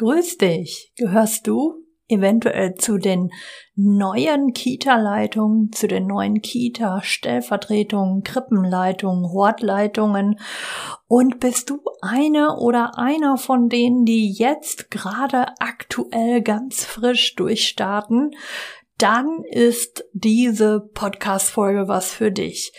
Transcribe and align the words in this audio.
Grüß 0.00 0.38
dich. 0.38 0.94
Gehörst 0.96 1.46
du 1.46 1.84
eventuell 2.08 2.74
zu 2.74 2.96
den 2.96 3.28
neuen 3.74 4.54
Kita-Leitungen, 4.54 5.72
zu 5.72 5.88
den 5.88 6.06
neuen 6.06 6.40
Kita-Stellvertretungen, 6.40 8.22
Krippenleitungen, 8.22 9.30
Hortleitungen 9.30 10.40
und 11.06 11.38
bist 11.38 11.68
du 11.68 11.82
eine 12.00 12.56
oder 12.56 12.96
einer 12.96 13.36
von 13.36 13.68
denen, 13.68 14.06
die 14.06 14.32
jetzt 14.32 14.90
gerade 14.90 15.48
aktuell 15.58 16.40
ganz 16.40 16.82
frisch 16.82 17.36
durchstarten, 17.36 18.30
dann 18.96 19.44
ist 19.50 20.06
diese 20.14 20.80
Podcast-Folge 20.94 21.88
was 21.88 22.10
für 22.10 22.32
dich. 22.32 22.72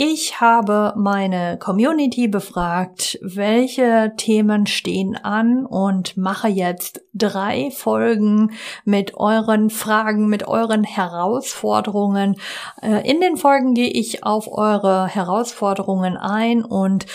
Ich 0.00 0.40
habe 0.40 0.94
meine 0.96 1.58
Community 1.58 2.28
befragt, 2.28 3.18
welche 3.20 4.12
Themen 4.16 4.68
stehen 4.68 5.16
an 5.16 5.66
und 5.66 6.16
mache 6.16 6.46
jetzt 6.46 7.00
drei 7.14 7.72
Folgen 7.72 8.52
mit 8.84 9.16
euren 9.16 9.70
Fragen, 9.70 10.28
mit 10.28 10.46
euren 10.46 10.84
Herausforderungen. 10.84 12.36
Äh, 12.80 13.10
in 13.10 13.20
den 13.20 13.36
Folgen 13.36 13.74
gehe 13.74 13.90
ich 13.90 14.22
auf 14.22 14.46
eure 14.46 15.08
Herausforderungen 15.08 16.16
ein 16.16 16.64
und 16.64 17.06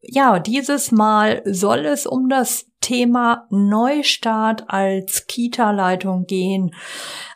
ja, 0.00 0.40
dieses 0.40 0.90
Mal 0.90 1.42
soll 1.44 1.86
es 1.86 2.06
um 2.06 2.28
das 2.28 2.71
Thema 2.82 3.46
Neustart 3.48 4.64
als 4.68 5.26
Kita-Leitung 5.26 6.26
gehen. 6.26 6.74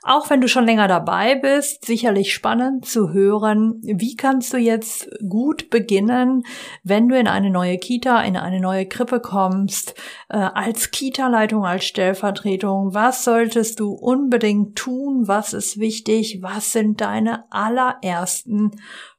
Auch 0.02 0.28
wenn 0.28 0.42
du 0.42 0.48
schon 0.48 0.66
länger 0.66 0.88
dabei 0.88 1.37
bist, 1.37 1.87
sicherlich 1.87 2.34
spannend 2.34 2.84
zu 2.84 3.14
hören, 3.14 3.80
wie 3.82 4.14
kannst 4.16 4.52
du 4.52 4.59
jetzt 4.59 5.09
gut 5.27 5.70
beginnen, 5.70 6.42
wenn 6.82 7.09
du 7.09 7.18
in 7.18 7.28
eine 7.28 7.51
neue 7.51 7.78
Kita, 7.78 8.20
in 8.23 8.37
eine 8.37 8.60
neue 8.60 8.87
Krippe 8.87 9.20
kommst, 9.20 9.95
äh, 10.28 10.37
als 10.37 10.90
Kita-Leitung, 10.90 11.65
als 11.65 11.87
Stellvertretung. 11.87 12.92
Was 12.92 13.24
solltest 13.24 13.80
du 13.80 13.92
unbedingt 13.92 14.76
tun? 14.76 15.26
Was 15.26 15.54
ist 15.54 15.80
wichtig? 15.80 16.40
Was 16.43 16.73
sind 16.73 17.01
deine 17.01 17.51
allerersten 17.51 18.73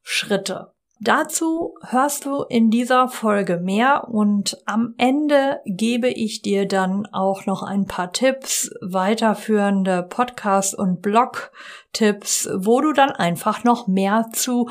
Schritte? 0.04 0.77
Dazu 1.00 1.76
hörst 1.88 2.26
du 2.26 2.44
in 2.50 2.72
dieser 2.72 3.08
Folge 3.08 3.58
mehr 3.58 4.08
und 4.10 4.58
am 4.66 4.96
Ende 4.98 5.60
gebe 5.66 6.10
ich 6.10 6.42
dir 6.42 6.68
dann 6.68 7.06
auch 7.12 7.46
noch 7.46 7.62
ein 7.62 7.86
paar 7.86 8.12
Tipps, 8.12 8.72
weiterführende 8.82 10.02
Podcast- 10.02 10.74
und 10.74 11.04
Blog-Tipps, 11.04 12.50
wo 12.56 12.82
du 12.82 12.94
dann 12.94 13.12
einfach 13.12 13.64
noch 13.64 13.88
mehr 13.88 14.30
zu 14.34 14.70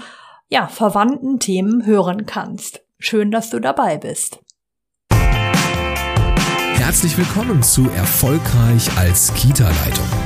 ja, 0.48 0.66
verwandten 0.66 1.38
Themen 1.38 1.86
hören 1.86 2.26
kannst. 2.26 2.82
Schön, 2.98 3.30
dass 3.30 3.50
du 3.50 3.60
dabei 3.60 3.96
bist. 3.96 4.40
Herzlich 6.74 7.16
willkommen 7.16 7.62
zu 7.62 7.88
Erfolgreich 7.90 8.96
als 8.98 9.32
Kita-Leitung. 9.34 10.25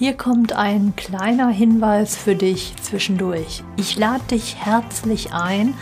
Hier 0.00 0.16
kommt 0.16 0.52
ein 0.52 0.92
kleiner 0.94 1.48
Hinweis 1.48 2.16
für 2.16 2.36
dich 2.36 2.72
zwischendurch. 2.80 3.64
Ich 3.76 3.96
lade 3.96 4.22
dich 4.30 4.54
herzlich 4.54 5.32
ein, 5.32 5.74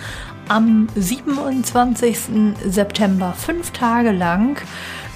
am 0.49 0.89
27. 0.97 2.57
September 2.65 3.35
fünf 3.35 3.73
Tage 3.73 4.13
lang 4.13 4.57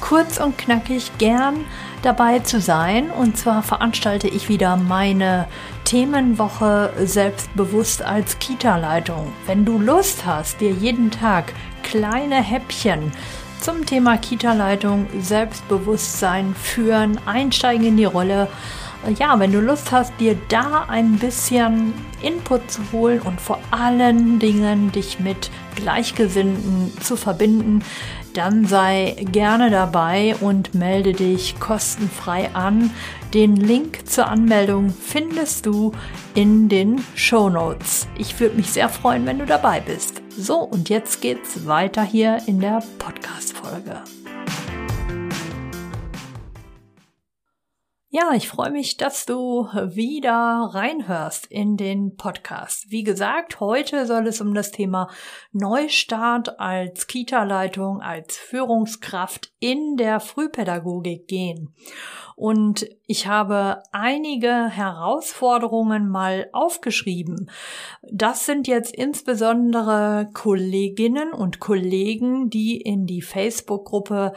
kurz 0.03 0.39
und 0.39 0.59
knackig 0.59 1.13
gern 1.17 1.65
dabei 2.03 2.41
zu 2.41 2.61
sein. 2.61 3.11
Und 3.11 3.39
zwar 3.39 3.63
veranstalte 3.63 4.29
ich 4.29 4.51
wieder 4.51 4.77
meine 4.77 5.47
Themenwoche 5.85 6.93
selbstbewusst 7.03 8.03
als 8.03 8.39
Kita-Leitung. 8.39 9.33
Wenn 9.47 9.65
du 9.65 9.79
Lust 9.79 10.27
hast, 10.27 10.61
dir 10.61 10.73
jeden 10.73 11.11
Tag 11.11 11.55
kleine 11.85 12.43
Häppchen 12.43 13.13
zum 13.63 13.87
Thema 13.87 14.19
Kita-Leitung, 14.19 15.07
Selbstbewusstsein 15.21 16.55
führen, 16.55 17.19
einsteigen 17.25 17.87
in 17.87 17.97
die 17.97 18.05
Rolle, 18.05 18.49
ja, 19.19 19.39
wenn 19.39 19.53
du 19.53 19.61
Lust 19.61 19.93
hast, 19.93 20.13
dir 20.21 20.37
da 20.49 20.85
ein 20.89 21.19
bisschen 21.19 21.95
Input 22.23 22.71
zu 22.71 22.83
holen 22.93 23.21
und 23.21 23.41
vor 23.41 23.59
allen 23.71 24.39
Dingen 24.39 24.93
dich 24.93 25.21
mit 25.21 25.51
Gleichgesinnten 25.75 26.93
zu 27.01 27.17
verbinden, 27.17 27.83
dann 28.35 28.67
sei 28.67 29.17
gerne 29.33 29.71
dabei 29.71 30.37
und 30.41 30.75
melde 30.75 31.13
dich 31.13 31.59
kostenfrei 31.59 32.51
an. 32.55 32.91
Den 33.35 33.57
Link 33.57 34.07
zur 34.07 34.29
Anmeldung 34.29 34.91
findest 34.91 35.67
du 35.67 35.93
in 36.35 36.69
den 36.69 37.03
Show 37.15 37.49
Notes. 37.49 38.07
Ich 38.19 38.39
würde 38.39 38.57
mich 38.57 38.71
sehr 38.71 38.89
freuen, 38.89 39.27
wenn 39.27 39.39
du 39.39 39.47
dabei 39.47 39.81
bist. 39.81 40.23
So, 40.37 40.59
und 40.59 40.89
jetzt 40.89 41.21
geht's 41.21 41.67
weiter 41.67 42.03
hier 42.03 42.39
in 42.47 42.61
der 42.61 42.83
Podcast-Folge. 42.99 44.03
Ja, 48.13 48.33
ich 48.35 48.49
freue 48.49 48.73
mich, 48.73 48.97
dass 48.97 49.25
du 49.25 49.69
wieder 49.73 50.35
reinhörst 50.73 51.47
in 51.47 51.77
den 51.77 52.17
Podcast. 52.17 52.91
Wie 52.91 53.05
gesagt, 53.05 53.61
heute 53.61 54.05
soll 54.05 54.27
es 54.27 54.41
um 54.41 54.53
das 54.53 54.73
Thema 54.73 55.09
Neustart 55.53 56.59
als 56.59 57.07
Kita-Leitung, 57.07 58.01
als 58.01 58.37
Führungskraft 58.37 59.53
in 59.61 59.97
der 59.97 60.19
Frühpädagogik 60.19 61.29
gehen. 61.29 61.73
Und 62.35 62.89
ich 63.07 63.29
habe 63.29 63.83
einige 63.93 64.69
Herausforderungen 64.69 66.09
mal 66.09 66.49
aufgeschrieben. 66.53 67.49
Das 68.11 68.45
sind 68.45 68.67
jetzt 68.67 68.93
insbesondere 68.93 70.31
Kolleginnen 70.35 71.33
und 71.33 71.61
Kollegen, 71.61 72.51
die 72.51 72.81
in 72.81 73.07
die 73.07 73.23
Facebook-Gruppe 73.23 74.33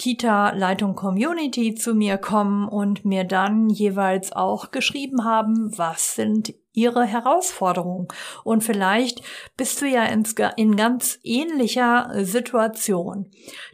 Kita-Leitung 0.00 0.94
Community 0.94 1.74
zu 1.74 1.94
mir 1.94 2.16
kommen 2.16 2.66
und 2.66 3.04
mir 3.04 3.24
dann 3.24 3.68
jeweils 3.68 4.32
auch 4.32 4.70
geschrieben 4.70 5.24
haben, 5.26 5.76
was 5.76 6.14
sind 6.14 6.54
ihre 6.72 7.04
Herausforderungen. 7.04 8.08
Und 8.44 8.62
vielleicht 8.62 9.22
bist 9.56 9.80
du 9.80 9.86
ja 9.86 10.04
in 10.04 10.76
ganz 10.76 11.18
ähnlicher 11.22 12.10
Situation. 12.24 13.30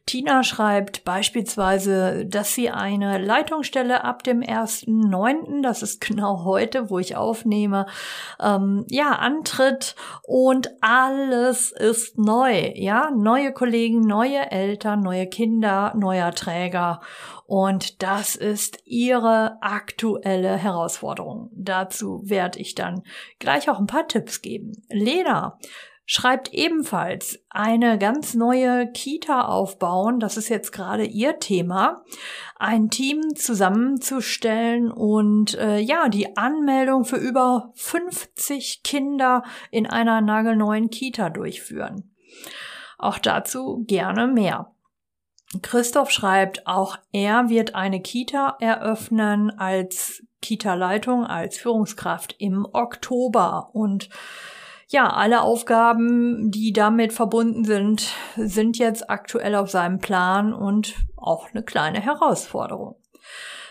Tina 0.07 0.45
schreibt 0.45 1.05
beispielsweise, 1.05 2.27
dass 2.27 2.55
sie 2.55 2.71
eine 2.71 3.19
Leitungsstelle 3.19 4.05
ab 4.05 4.23
dem 4.23 4.41
1.9., 4.41 5.63
das 5.63 5.83
ist 5.83 6.01
genau 6.07 6.45
heute, 6.45 6.91
wo 6.91 7.01
ich 7.01 7.17
aufnehme, 7.17 7.87
ähm, 8.41 8.87
ja, 8.89 9.11
antritt 9.11 9.97
und 10.23 10.71
alles 10.81 11.73
ist 11.73 12.19
neu, 12.19 12.73
ja, 12.77 13.11
neue 13.11 13.53
Kollegen, 13.53 14.01
neue 14.01 14.51
Eltern, 14.53 15.01
neue 15.01 15.27
Kinder, 15.27 15.93
neuer 15.97 16.31
Träger 16.33 17.01
und 17.47 18.03
das 18.03 18.35
ist 18.35 18.79
ihre 18.85 19.59
aktuelle 19.61 20.57
Herausforderung. 20.57 21.51
Dazu 21.53 22.21
werde 22.25 22.59
ich 22.59 22.75
dann 22.75 22.86
gleich 23.39 23.69
auch 23.69 23.79
ein 23.79 23.87
paar 23.87 24.09
Tipps 24.09 24.43
geben. 24.43 24.73
Lena 24.89 25.59
schreibt 26.07 26.55
ebenfalls 26.55 27.45
eine 27.51 27.99
ganz 27.99 28.35
neue 28.35 28.91
Kita 28.93 29.43
aufbauen. 29.43 30.21
Das 30.21 30.37
ist 30.37 30.49
jetzt 30.49 30.71
gerade 30.71 31.05
ihr 31.05 31.41
Thema. 31.41 32.05
Ein 32.55 32.91
Team 32.91 33.35
zusammenzustellen 33.35 34.91
und 34.91 35.59
äh, 35.59 35.79
ja, 35.79 36.09
die 36.09 36.37
Anmeldung 36.37 37.05
für 37.05 37.17
über 37.17 37.73
50 37.75 38.83
Kinder 38.85 39.43
in 39.71 39.87
einer 39.87 40.21
nagelneuen 40.21 40.91
Kita 40.91 41.29
durchführen. 41.29 42.15
Auch 42.99 43.19
dazu 43.19 43.85
gerne 43.87 44.29
mehr. 44.29 44.73
Christoph 45.63 46.11
schreibt, 46.11 46.67
auch 46.67 46.99
er 47.13 47.49
wird 47.49 47.75
eine 47.75 48.01
Kita 48.01 48.57
eröffnen 48.61 49.51
als 49.51 50.26
Kita-Leitung, 50.47 51.27
als 51.27 51.59
Führungskraft 51.59 52.37
im 52.39 52.67
Oktober. 52.73 53.71
Und 53.73 54.09
ja, 54.89 55.09
alle 55.09 55.43
Aufgaben, 55.43 56.53
die 56.53 56.73
damit 56.73 57.13
verbunden 57.13 57.65
sind, 57.65 58.13
sind 58.37 58.79
jetzt 58.79 59.11
aktuell 59.11 59.57
auf 59.57 59.71
seinem 59.71 59.99
Plan 59.99 60.55
und 60.55 60.95
auch 61.17 61.49
eine 61.51 61.65
kleine 61.65 62.01
Herausforderung. 62.01 62.95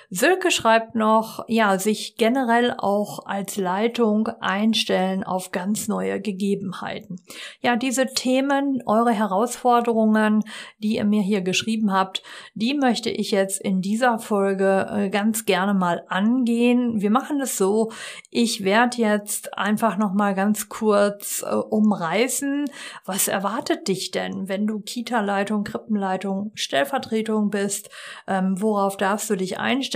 Silke 0.10 0.52
schreibt 0.52 0.96
noch, 0.96 1.46
ja, 1.48 1.80
sich 1.80 2.16
generell 2.18 2.74
auch 2.78 3.26
als 3.26 3.58
Leitung 3.58 4.28
einstellen 4.40 5.24
auf 5.24 5.52
ganz 5.52 5.88
neue 5.88 6.22
Gegebenheiten. 6.22 7.20
Ja, 7.62 7.76
diese 7.76 8.06
Themen, 8.08 8.84
eure 8.86 9.12
Herausforderungen, 9.12 10.44
die 10.80 10.96
ihr 10.96 11.06
mir 11.06 11.22
hier 11.22 11.42
geschrieben 11.42 11.92
habt, 11.92 12.22
die 12.54 12.76
möchte 12.76 13.10
ich 13.10 13.32
jetzt 13.32 13.60
in 13.60 13.82
dieser 13.82 14.20
Folge 14.20 14.88
äh, 14.92 15.10
ganz 15.10 15.46
gerne 15.46 15.74
mal 15.74 16.04
angehen. 16.08 17.02
Wir 17.02 17.12
machen 17.12 17.42
es 17.42 17.58
so, 17.58 17.92
ich 18.30 18.64
werde 18.64 18.98
jetzt 18.98 19.58
einfach 19.58 19.98
noch 19.98 20.14
mal 20.14 20.36
ganz 20.36 20.70
kurz 20.70 21.44
äh, 21.44 21.56
umreißen, 21.56 22.66
was 23.06 23.28
erwartet 23.28 23.88
dich 23.88 24.12
denn, 24.12 24.48
wenn 24.48 24.68
du 24.68 24.80
Kita-Leitung, 24.80 25.64
Krippenleitung, 25.64 26.52
Stellvertretung 26.54 27.50
bist? 27.50 27.90
Ähm, 28.28 28.62
worauf 28.62 28.98
darfst 28.98 29.30
du 29.30 29.36
dich 29.36 29.60
einstellen? 29.60 29.95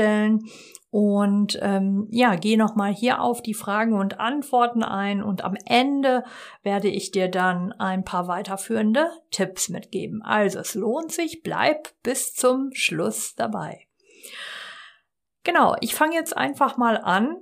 Und 0.92 1.60
ähm, 1.62 2.08
ja, 2.10 2.36
geh 2.36 2.58
nochmal 2.58 2.92
hier 2.92 3.22
auf 3.22 3.44
die 3.44 3.54
Fragen 3.54 3.94
und 3.94 4.20
Antworten 4.20 4.82
ein 4.82 5.22
und 5.22 5.44
am 5.44 5.56
Ende 5.66 6.24
werde 6.64 6.88
ich 6.88 7.12
dir 7.12 7.30
dann 7.30 7.74
ein 7.74 8.04
paar 8.04 8.28
weiterführende 8.28 9.08
Tipps 9.30 9.70
mitgeben. 9.70 10.24
Also 10.24 10.58
es 10.60 10.74
lohnt 10.74 11.12
sich, 11.12 11.44
bleib 11.44 11.90
bis 12.02 12.34
zum 12.34 12.72
Schluss 12.74 13.36
dabei. 13.36 13.86
Genau, 15.44 15.76
ich 15.80 15.94
fange 15.94 16.16
jetzt 16.16 16.36
einfach 16.36 16.78
mal 16.78 16.98
an 16.98 17.38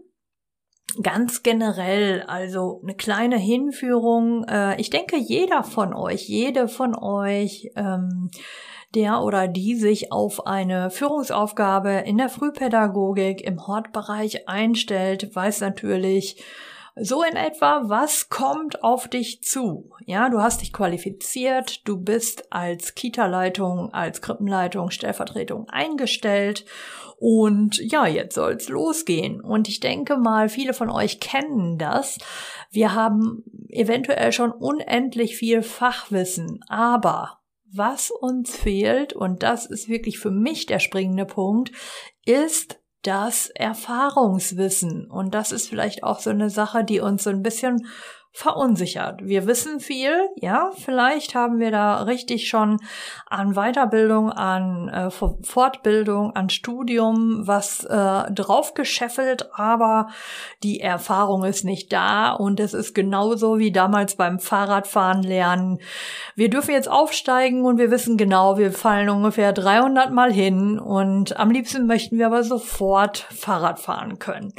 ganz 1.01 1.43
generell, 1.43 2.23
also 2.23 2.81
eine 2.83 2.95
kleine 2.95 3.37
Hinführung. 3.37 4.43
Äh, 4.45 4.79
ich 4.79 4.89
denke, 4.89 5.17
jeder 5.17 5.63
von 5.63 5.93
euch, 5.93 6.27
jede 6.27 6.67
von 6.67 6.95
euch, 6.95 7.69
ähm, 7.75 8.29
der 8.95 9.21
oder 9.21 9.47
die 9.47 9.75
sich 9.75 10.11
auf 10.11 10.45
eine 10.47 10.89
Führungsaufgabe 10.89 11.91
in 12.05 12.17
der 12.17 12.29
Frühpädagogik 12.29 13.41
im 13.41 13.67
Hortbereich 13.67 14.47
einstellt, 14.47 15.35
weiß 15.35 15.61
natürlich, 15.61 16.43
so 16.99 17.21
in 17.21 17.35
etwa, 17.35 17.83
was 17.85 18.29
kommt 18.29 18.83
auf 18.83 19.07
dich 19.07 19.43
zu? 19.43 19.91
Ja, 20.05 20.29
du 20.29 20.41
hast 20.41 20.61
dich 20.61 20.73
qualifiziert, 20.73 21.87
du 21.87 21.97
bist 21.97 22.51
als 22.51 22.95
Kita-Leitung, 22.95 23.93
als 23.93 24.21
Krippenleitung, 24.21 24.89
Stellvertretung 24.89 25.69
eingestellt 25.69 26.65
und 27.17 27.77
ja, 27.79 28.05
jetzt 28.05 28.35
soll's 28.35 28.69
losgehen. 28.69 29.41
Und 29.41 29.67
ich 29.67 29.79
denke 29.79 30.17
mal, 30.17 30.49
viele 30.49 30.73
von 30.73 30.89
euch 30.89 31.19
kennen 31.19 31.77
das. 31.77 32.19
Wir 32.71 32.93
haben 32.93 33.43
eventuell 33.69 34.31
schon 34.31 34.51
unendlich 34.51 35.35
viel 35.35 35.63
Fachwissen, 35.63 36.63
aber 36.67 37.36
was 37.71 38.11
uns 38.11 38.55
fehlt, 38.55 39.13
und 39.13 39.43
das 39.43 39.65
ist 39.65 39.89
wirklich 39.89 40.19
für 40.19 40.31
mich 40.31 40.65
der 40.65 40.79
springende 40.79 41.25
Punkt, 41.25 41.71
ist 42.25 42.79
das 43.03 43.49
Erfahrungswissen. 43.49 45.09
Und 45.09 45.33
das 45.33 45.51
ist 45.51 45.69
vielleicht 45.69 46.03
auch 46.03 46.19
so 46.19 46.29
eine 46.29 46.49
Sache, 46.49 46.83
die 46.83 46.99
uns 46.99 47.23
so 47.23 47.29
ein 47.29 47.43
bisschen 47.43 47.87
verunsichert. 48.37 49.21
Wir 49.25 49.47
wissen 49.47 49.79
viel, 49.79 50.29
ja, 50.35 50.69
vielleicht 50.77 51.33
haben 51.33 51.57
wir 51.57 51.71
da 51.71 52.03
richtig 52.03 52.47
schon 52.47 52.77
an 53.25 53.55
Weiterbildung, 53.55 54.31
an 54.31 54.89
äh, 54.89 55.09
Fortbildung, 55.09 56.35
an 56.35 56.51
Studium 56.51 57.47
was 57.47 57.83
äh, 57.85 58.31
draufgescheffelt, 58.31 59.49
aber 59.55 60.09
die 60.61 60.81
Erfahrung 60.81 61.45
ist 61.45 61.65
nicht 61.65 61.91
da 61.91 62.31
und 62.31 62.59
es 62.59 62.75
ist 62.75 62.93
genauso 62.93 63.57
wie 63.57 63.71
damals 63.71 64.13
beim 64.13 64.37
Fahrradfahren 64.37 65.23
lernen. 65.23 65.79
Wir 66.35 66.51
dürfen 66.51 66.75
jetzt 66.75 66.91
aufsteigen 66.91 67.65
und 67.65 67.79
wir 67.79 67.89
wissen 67.89 68.17
genau, 68.17 68.59
wir 68.59 68.71
fallen 68.71 69.09
ungefähr 69.09 69.51
300 69.51 70.11
Mal 70.11 70.31
hin 70.31 70.77
und 70.77 71.39
am 71.39 71.49
liebsten 71.49 71.87
möchten 71.87 72.19
wir 72.19 72.27
aber 72.27 72.43
sofort 72.43 73.17
Fahrrad 73.17 73.79
fahren 73.79 74.19
können. 74.19 74.53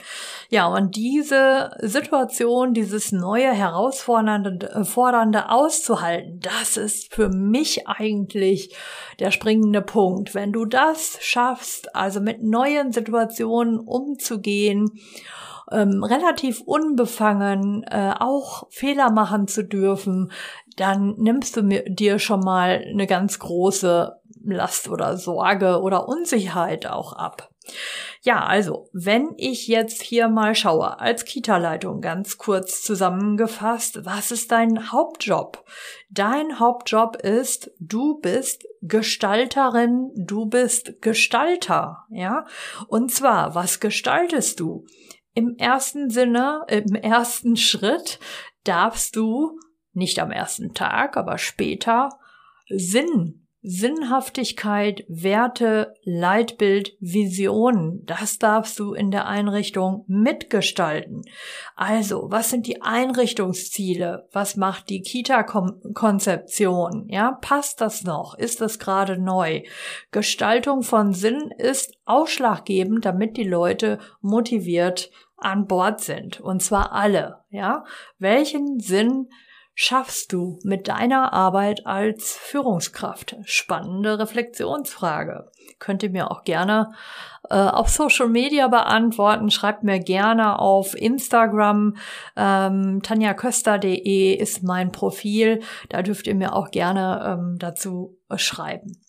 Ja, 0.50 0.66
und 0.66 0.96
diese 0.96 1.70
Situation, 1.78 2.74
dieses 2.74 3.12
neue 3.12 3.52
herausfordernde 3.70 4.70
äh, 4.70 4.84
fordernde 4.84 5.50
auszuhalten, 5.50 6.40
das 6.40 6.76
ist 6.76 7.14
für 7.14 7.28
mich 7.28 7.86
eigentlich 7.88 8.76
der 9.18 9.30
springende 9.30 9.82
Punkt. 9.82 10.34
Wenn 10.34 10.52
du 10.52 10.64
das 10.64 11.18
schaffst, 11.20 11.94
also 11.94 12.20
mit 12.20 12.42
neuen 12.42 12.92
Situationen 12.92 13.78
umzugehen, 13.78 14.90
ähm, 15.70 16.02
relativ 16.02 16.60
unbefangen 16.62 17.84
äh, 17.84 18.14
auch 18.18 18.64
Fehler 18.70 19.10
machen 19.10 19.48
zu 19.48 19.64
dürfen, 19.64 20.32
dann 20.76 21.14
nimmst 21.18 21.56
du 21.56 21.62
mir, 21.62 21.84
dir 21.88 22.18
schon 22.18 22.40
mal 22.40 22.84
eine 22.88 23.06
ganz 23.06 23.38
große 23.38 24.16
Last 24.44 24.88
oder 24.88 25.16
Sorge 25.16 25.80
oder 25.80 26.08
Unsicherheit 26.08 26.86
auch 26.86 27.12
ab. 27.12 27.50
Ja, 28.22 28.44
also, 28.44 28.88
wenn 28.92 29.34
ich 29.36 29.68
jetzt 29.68 30.02
hier 30.02 30.28
mal 30.28 30.54
schaue, 30.54 30.98
als 30.98 31.24
Kita-Leitung 31.24 32.00
ganz 32.00 32.36
kurz 32.36 32.82
zusammengefasst, 32.82 34.04
was 34.04 34.30
ist 34.30 34.50
dein 34.50 34.90
Hauptjob? 34.90 35.64
Dein 36.10 36.58
Hauptjob 36.58 37.16
ist, 37.16 37.70
du 37.78 38.18
bist 38.18 38.64
Gestalterin, 38.82 40.10
du 40.16 40.46
bist 40.46 41.00
Gestalter, 41.00 42.04
ja? 42.10 42.46
Und 42.88 43.12
zwar, 43.12 43.54
was 43.54 43.80
gestaltest 43.80 44.60
du? 44.60 44.86
Im 45.34 45.56
ersten 45.56 46.10
Sinne, 46.10 46.64
im 46.68 46.94
ersten 46.94 47.56
Schritt 47.56 48.18
darfst 48.64 49.14
du 49.14 49.58
nicht 49.92 50.18
am 50.18 50.30
ersten 50.30 50.74
Tag, 50.74 51.16
aber 51.16 51.38
später 51.38 52.10
Sinn 52.68 53.47
Sinnhaftigkeit, 53.70 55.04
Werte, 55.08 55.92
Leitbild, 56.02 56.96
Visionen, 57.00 58.02
das 58.06 58.38
darfst 58.38 58.78
du 58.78 58.94
in 58.94 59.10
der 59.10 59.26
Einrichtung 59.26 60.06
mitgestalten. 60.06 61.20
Also, 61.76 62.30
was 62.30 62.48
sind 62.48 62.66
die 62.66 62.80
Einrichtungsziele? 62.80 64.26
Was 64.32 64.56
macht 64.56 64.88
die 64.88 65.02
Kita-Konzeption? 65.02 67.08
Ja, 67.10 67.32
passt 67.32 67.82
das 67.82 68.04
noch? 68.04 68.38
Ist 68.38 68.62
das 68.62 68.78
gerade 68.78 69.18
neu? 69.18 69.64
Gestaltung 70.12 70.82
von 70.82 71.12
Sinn 71.12 71.52
ist 71.58 71.92
ausschlaggebend, 72.06 73.04
damit 73.04 73.36
die 73.36 73.44
Leute 73.44 73.98
motiviert 74.22 75.10
an 75.36 75.66
Bord 75.66 76.00
sind. 76.00 76.40
Und 76.40 76.62
zwar 76.62 76.92
alle. 76.92 77.40
Ja, 77.50 77.84
welchen 78.18 78.80
Sinn 78.80 79.28
schaffst 79.80 80.32
du 80.32 80.58
mit 80.64 80.88
deiner 80.88 81.32
Arbeit 81.32 81.86
als 81.86 82.36
Führungskraft? 82.36 83.36
Spannende 83.44 84.18
Reflexionsfrage. 84.18 85.52
Könnt 85.78 86.02
ihr 86.02 86.10
mir 86.10 86.32
auch 86.32 86.42
gerne 86.42 86.90
äh, 87.48 87.54
auf 87.54 87.88
Social 87.88 88.28
Media 88.28 88.66
beantworten. 88.66 89.52
Schreibt 89.52 89.84
mir 89.84 90.00
gerne 90.00 90.58
auf 90.58 91.00
Instagram. 91.00 91.94
Ähm, 92.34 93.02
tanjaköster.de 93.04 94.34
ist 94.34 94.64
mein 94.64 94.90
Profil. 94.90 95.60
Da 95.90 96.02
dürft 96.02 96.26
ihr 96.26 96.34
mir 96.34 96.56
auch 96.56 96.72
gerne 96.72 97.38
ähm, 97.38 97.56
dazu 97.60 98.18
schreiben. 98.34 99.00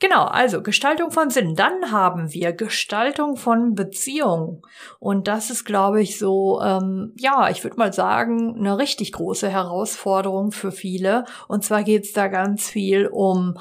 Genau, 0.00 0.24
also 0.24 0.62
Gestaltung 0.62 1.10
von 1.12 1.30
Sinn. 1.30 1.54
Dann 1.54 1.92
haben 1.92 2.32
wir 2.32 2.52
Gestaltung 2.52 3.36
von 3.36 3.74
Beziehung. 3.74 4.66
Und 4.98 5.28
das 5.28 5.50
ist, 5.50 5.64
glaube 5.64 6.02
ich, 6.02 6.18
so, 6.18 6.60
ähm, 6.60 7.12
ja, 7.16 7.48
ich 7.50 7.62
würde 7.62 7.76
mal 7.76 7.92
sagen, 7.92 8.56
eine 8.58 8.78
richtig 8.78 9.12
große 9.12 9.48
Herausforderung 9.48 10.50
für 10.50 10.72
viele. 10.72 11.24
Und 11.46 11.64
zwar 11.64 11.84
geht 11.84 12.04
es 12.04 12.12
da 12.12 12.26
ganz 12.28 12.68
viel 12.68 13.06
um 13.06 13.56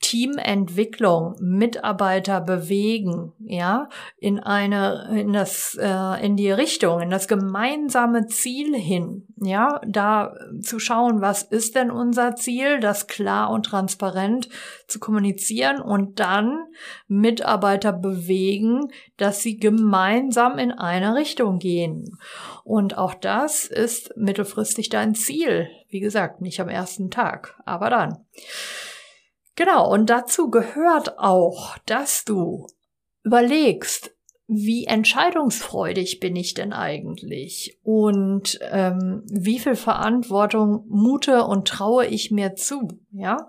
Teamentwicklung, 0.00 1.36
Mitarbeiter 1.40 2.40
bewegen, 2.40 3.34
ja, 3.38 3.90
in 4.16 4.40
eine, 4.40 5.10
in 5.20 5.34
das, 5.34 5.76
äh, 5.78 6.24
in 6.24 6.36
die 6.36 6.50
Richtung, 6.50 7.02
in 7.02 7.10
das 7.10 7.28
gemeinsame 7.28 8.26
Ziel 8.26 8.74
hin, 8.74 9.26
ja, 9.36 9.78
da 9.86 10.34
zu 10.62 10.78
schauen, 10.78 11.20
was 11.20 11.42
ist 11.42 11.74
denn 11.76 11.90
unser 11.90 12.34
Ziel, 12.34 12.80
das 12.80 13.08
klar 13.08 13.50
und 13.50 13.66
transparent 13.66 14.48
zu 14.86 15.00
kommunizieren 15.00 15.82
und 15.82 16.18
dann 16.18 16.58
Mitarbeiter 17.06 17.92
bewegen, 17.92 18.90
dass 19.18 19.42
sie 19.42 19.58
gemeinsam 19.58 20.58
in 20.58 20.72
eine 20.72 21.14
Richtung 21.14 21.58
gehen. 21.58 22.18
Und 22.64 22.96
auch 22.96 23.12
das 23.12 23.66
ist 23.66 24.16
mittelfristig 24.16 24.88
dein 24.88 25.14
Ziel. 25.14 25.68
Wie 25.90 26.00
gesagt, 26.00 26.40
nicht 26.40 26.58
am 26.60 26.70
ersten 26.70 27.10
Tag, 27.10 27.60
aber 27.66 27.90
dann. 27.90 28.16
Genau, 29.60 29.92
und 29.92 30.08
dazu 30.08 30.50
gehört 30.50 31.18
auch, 31.18 31.76
dass 31.84 32.24
du 32.24 32.66
überlegst, 33.24 34.10
wie 34.48 34.86
entscheidungsfreudig 34.86 36.18
bin 36.18 36.34
ich 36.34 36.54
denn 36.54 36.72
eigentlich 36.72 37.78
und 37.82 38.58
ähm, 38.62 39.22
wie 39.30 39.58
viel 39.58 39.74
Verantwortung 39.74 40.86
mute 40.88 41.44
und 41.44 41.68
traue 41.68 42.06
ich 42.06 42.30
mir 42.30 42.54
zu, 42.54 42.88
ja? 43.12 43.48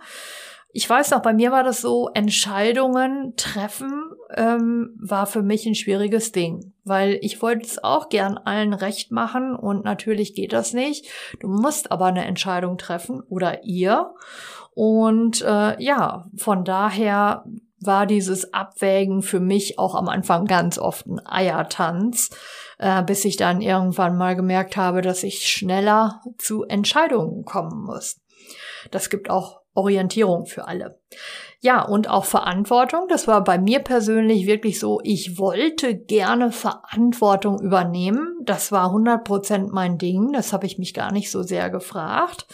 Ich 0.74 0.90
weiß 0.90 1.12
noch, 1.12 1.22
bei 1.22 1.34
mir 1.34 1.52
war 1.52 1.64
das 1.64 1.82
so, 1.82 2.10
Entscheidungen 2.14 3.34
treffen 3.36 4.12
ähm, 4.36 4.96
war 5.00 5.26
für 5.26 5.42
mich 5.42 5.66
ein 5.66 5.76
schwieriges 5.76 6.32
Ding, 6.32 6.74
weil 6.84 7.18
ich 7.22 7.42
wollte 7.42 7.66
es 7.66 7.84
auch 7.84 8.10
gern 8.10 8.38
allen 8.38 8.74
recht 8.74 9.12
machen 9.12 9.56
und 9.56 9.84
natürlich 9.84 10.34
geht 10.34 10.54
das 10.54 10.74
nicht. 10.74 11.08
Du 11.40 11.48
musst 11.48 11.92
aber 11.92 12.06
eine 12.06 12.26
Entscheidung 12.26 12.78
treffen 12.78 13.22
oder 13.22 13.64
ihr 13.64 14.14
und 14.74 15.42
äh, 15.42 15.82
ja, 15.82 16.30
von 16.38 16.64
daher 16.64 17.44
war 17.84 18.06
dieses 18.06 18.54
Abwägen 18.54 19.22
für 19.24 19.40
mich 19.40 19.80
auch 19.80 19.96
am 19.96 20.08
Anfang 20.08 20.46
ganz 20.46 20.78
oft 20.78 21.08
ein 21.08 21.20
Eiertanz, 21.26 22.30
äh, 22.78 23.04
bis 23.04 23.26
ich 23.26 23.38
dann 23.38 23.62
irgendwann 23.62 24.18
mal 24.18 24.36
gemerkt 24.36 24.78
habe, 24.78 25.02
dass 25.02 25.24
ich 25.24 25.48
schneller 25.48 26.22
zu 26.38 26.64
Entscheidungen 26.64 27.44
kommen 27.44 27.84
muss. 27.84 28.22
Das 28.92 29.10
gibt 29.10 29.30
auch 29.30 29.61
Orientierung 29.74 30.46
für 30.46 30.68
alle. 30.68 31.00
Ja, 31.60 31.84
und 31.84 32.10
auch 32.10 32.26
Verantwortung. 32.26 33.08
Das 33.08 33.28
war 33.28 33.44
bei 33.44 33.58
mir 33.58 33.80
persönlich 33.80 34.48
wirklich 34.48 34.80
so, 34.80 35.00
ich 35.04 35.38
wollte 35.38 35.96
gerne 35.96 36.52
Verantwortung 36.52 37.60
übernehmen. 37.62 38.40
Das 38.44 38.72
war 38.72 38.88
100 38.88 39.24
Prozent 39.24 39.72
mein 39.72 39.98
Ding. 39.98 40.34
Das 40.34 40.54
habe 40.54 40.66
ich 40.66 40.78
mich 40.78 40.94
gar 40.94 41.12
nicht 41.12 41.30
so 41.30 41.44
sehr 41.44 41.70
gefragt. 41.70 42.48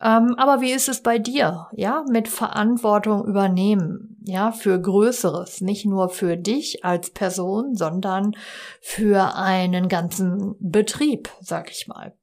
Ähm, 0.00 0.34
aber 0.36 0.60
wie 0.60 0.72
ist 0.72 0.88
es 0.88 1.02
bei 1.02 1.18
dir? 1.18 1.68
Ja, 1.72 2.04
mit 2.08 2.28
Verantwortung 2.28 3.26
übernehmen. 3.26 4.16
Ja, 4.24 4.52
für 4.52 4.80
Größeres. 4.80 5.60
Nicht 5.62 5.86
nur 5.86 6.08
für 6.08 6.36
dich 6.36 6.84
als 6.84 7.10
Person, 7.10 7.74
sondern 7.74 8.36
für 8.80 9.34
einen 9.34 9.88
ganzen 9.88 10.54
Betrieb, 10.60 11.30
sag 11.40 11.70
ich 11.70 11.88
mal. 11.88 12.14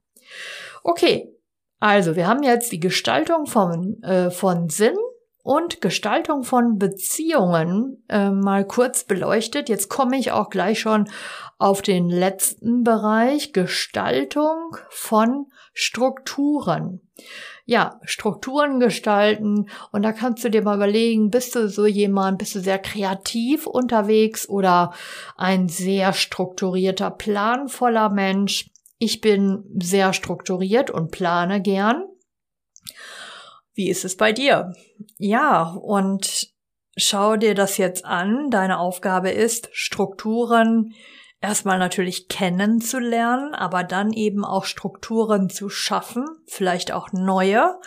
Okay. 0.84 1.33
Also, 1.84 2.16
wir 2.16 2.28
haben 2.28 2.44
jetzt 2.44 2.72
die 2.72 2.80
Gestaltung 2.80 3.46
von, 3.46 4.02
äh, 4.04 4.32
von 4.32 4.70
Sinn 4.70 4.96
und 5.44 5.82
Gestaltung 5.82 6.44
von 6.44 6.78
Beziehungen 6.78 8.02
äh, 8.08 8.30
mal 8.30 8.66
kurz 8.66 9.04
beleuchtet. 9.04 9.68
Jetzt 9.68 9.90
komme 9.90 10.18
ich 10.18 10.32
auch 10.32 10.50
gleich 10.50 10.80
schon 10.80 11.10
auf 11.58 11.82
den 11.82 12.08
letzten 12.08 12.86
Bereich, 12.86 13.52
Gestaltung 13.52 14.78
von 14.88 15.48
Strukturen 15.74 17.02
ja, 17.66 18.00
Strukturen 18.04 18.80
gestalten 18.80 19.70
und 19.92 20.04
da 20.04 20.12
kannst 20.12 20.44
du 20.44 20.50
dir 20.50 20.62
mal 20.64 20.76
überlegen, 20.76 21.30
bist 21.30 21.56
du 21.56 21.70
so 21.70 21.86
jemand, 21.86 22.40
bist 22.40 22.56
du 22.56 22.60
sehr 22.60 22.80
kreativ 22.80 23.68
unterwegs 23.68 24.50
oder 24.50 24.94
ein 25.38 25.70
sehr 25.70 26.12
strukturierter, 26.12 27.10
planvoller 27.10 28.10
Mensch. 28.10 28.70
Ich 29.04 29.20
bin 29.20 29.66
sehr 29.82 30.14
strukturiert 30.14 30.90
und 30.90 31.12
plane 31.12 31.62
gern. 31.62 32.06
Wie 33.74 33.90
ist 33.90 34.06
es 34.06 34.16
bei 34.16 34.32
dir? 34.32 34.72
Ja, 35.18 35.74
und 35.74 36.54
schau 36.96 37.36
dir 37.36 37.54
das 37.54 37.76
jetzt 37.76 38.06
an. 38.06 38.50
Deine 38.50 38.80
Aufgabe 38.80 39.30
ist, 39.30 39.68
Strukturen 39.74 40.94
erstmal 41.44 41.78
natürlich 41.78 42.30
kennenzulernen, 42.30 43.54
aber 43.54 43.84
dann 43.84 44.14
eben 44.14 44.46
auch 44.46 44.64
Strukturen 44.64 45.50
zu 45.50 45.70
schaffen, 45.70 46.26
vielleicht 46.48 46.94
auch 46.94 47.12
neue. 47.12 47.80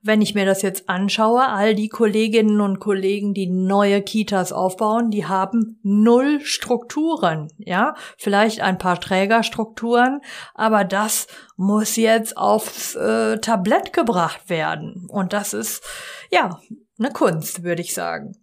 Wenn 0.00 0.22
ich 0.22 0.36
mir 0.36 0.46
das 0.46 0.62
jetzt 0.62 0.88
anschaue, 0.88 1.48
all 1.48 1.74
die 1.74 1.88
Kolleginnen 1.88 2.60
und 2.60 2.78
Kollegen, 2.78 3.34
die 3.34 3.48
neue 3.48 4.00
Kitas 4.00 4.52
aufbauen, 4.52 5.10
die 5.10 5.26
haben 5.26 5.80
null 5.82 6.40
Strukturen, 6.40 7.48
ja, 7.58 7.94
vielleicht 8.16 8.60
ein 8.60 8.78
paar 8.78 9.00
Trägerstrukturen, 9.00 10.20
aber 10.54 10.84
das 10.84 11.26
muss 11.56 11.96
jetzt 11.96 12.36
aufs 12.36 12.94
äh, 12.94 13.38
Tablett 13.38 13.92
gebracht 13.92 14.48
werden 14.48 15.06
und 15.08 15.32
das 15.32 15.52
ist 15.52 15.82
ja 16.30 16.60
eine 16.96 17.10
Kunst, 17.10 17.64
würde 17.64 17.82
ich 17.82 17.92
sagen. 17.92 18.36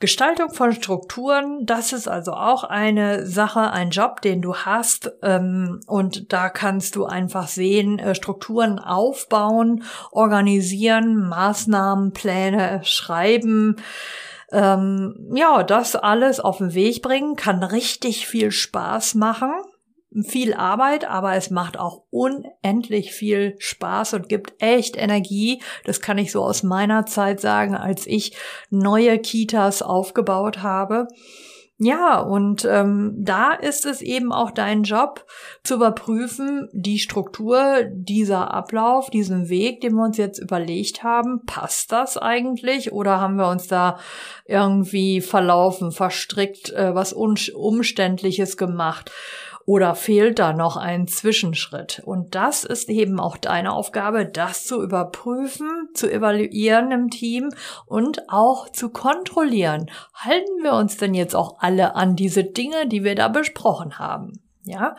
Gestaltung 0.00 0.50
von 0.50 0.72
Strukturen, 0.72 1.66
das 1.66 1.92
ist 1.92 2.06
also 2.06 2.32
auch 2.32 2.62
eine 2.62 3.26
Sache, 3.26 3.72
ein 3.72 3.90
Job, 3.90 4.20
den 4.20 4.40
du 4.40 4.54
hast. 4.54 5.12
Ähm, 5.22 5.80
und 5.88 6.32
da 6.32 6.50
kannst 6.50 6.94
du 6.94 7.04
einfach 7.04 7.48
sehen, 7.48 7.98
äh, 7.98 8.14
Strukturen 8.14 8.78
aufbauen, 8.78 9.82
organisieren, 10.12 11.28
Maßnahmen, 11.28 12.12
Pläne 12.12 12.80
schreiben. 12.84 13.76
Ähm, 14.52 15.32
ja, 15.34 15.64
das 15.64 15.96
alles 15.96 16.38
auf 16.38 16.58
den 16.58 16.74
Weg 16.74 17.02
bringen, 17.02 17.34
kann 17.34 17.64
richtig 17.64 18.28
viel 18.28 18.52
Spaß 18.52 19.16
machen 19.16 19.50
viel 20.26 20.54
Arbeit, 20.54 21.08
aber 21.08 21.34
es 21.34 21.50
macht 21.50 21.78
auch 21.78 22.02
unendlich 22.10 23.12
viel 23.12 23.56
Spaß 23.58 24.14
und 24.14 24.28
gibt 24.28 24.54
echt 24.58 24.96
Energie. 24.96 25.62
Das 25.84 26.00
kann 26.00 26.18
ich 26.18 26.32
so 26.32 26.42
aus 26.42 26.62
meiner 26.62 27.06
Zeit 27.06 27.40
sagen, 27.40 27.74
als 27.74 28.06
ich 28.06 28.36
neue 28.70 29.18
Kitas 29.18 29.82
aufgebaut 29.82 30.62
habe. 30.62 31.08
Ja, 31.80 32.18
und 32.18 32.64
ähm, 32.64 33.14
da 33.18 33.52
ist 33.52 33.86
es 33.86 34.02
eben 34.02 34.32
auch 34.32 34.50
dein 34.50 34.82
Job 34.82 35.24
zu 35.62 35.76
überprüfen, 35.76 36.68
die 36.72 36.98
Struktur, 36.98 37.84
dieser 37.84 38.52
Ablauf, 38.52 39.10
diesen 39.10 39.48
Weg, 39.48 39.82
den 39.82 39.94
wir 39.94 40.04
uns 40.04 40.16
jetzt 40.16 40.40
überlegt 40.40 41.04
haben, 41.04 41.44
passt 41.46 41.92
das 41.92 42.18
eigentlich 42.18 42.90
oder 42.90 43.20
haben 43.20 43.36
wir 43.36 43.48
uns 43.48 43.68
da 43.68 44.00
irgendwie 44.44 45.20
verlaufen, 45.20 45.92
verstrickt, 45.92 46.72
äh, 46.72 46.96
was 46.96 47.12
Umständliches 47.12 48.56
gemacht? 48.56 49.12
Oder 49.68 49.94
fehlt 49.94 50.38
da 50.38 50.54
noch 50.54 50.78
ein 50.78 51.06
Zwischenschritt? 51.08 52.00
Und 52.02 52.34
das 52.34 52.64
ist 52.64 52.88
eben 52.88 53.20
auch 53.20 53.36
deine 53.36 53.74
Aufgabe, 53.74 54.24
das 54.24 54.64
zu 54.64 54.82
überprüfen, 54.82 55.90
zu 55.92 56.10
evaluieren 56.10 56.90
im 56.90 57.10
Team 57.10 57.50
und 57.84 58.30
auch 58.30 58.72
zu 58.72 58.88
kontrollieren. 58.88 59.90
Halten 60.14 60.62
wir 60.62 60.72
uns 60.72 60.96
denn 60.96 61.12
jetzt 61.12 61.36
auch 61.36 61.58
alle 61.58 61.96
an 61.96 62.16
diese 62.16 62.44
Dinge, 62.44 62.88
die 62.88 63.04
wir 63.04 63.14
da 63.14 63.28
besprochen 63.28 63.98
haben? 63.98 64.40
Ja, 64.62 64.96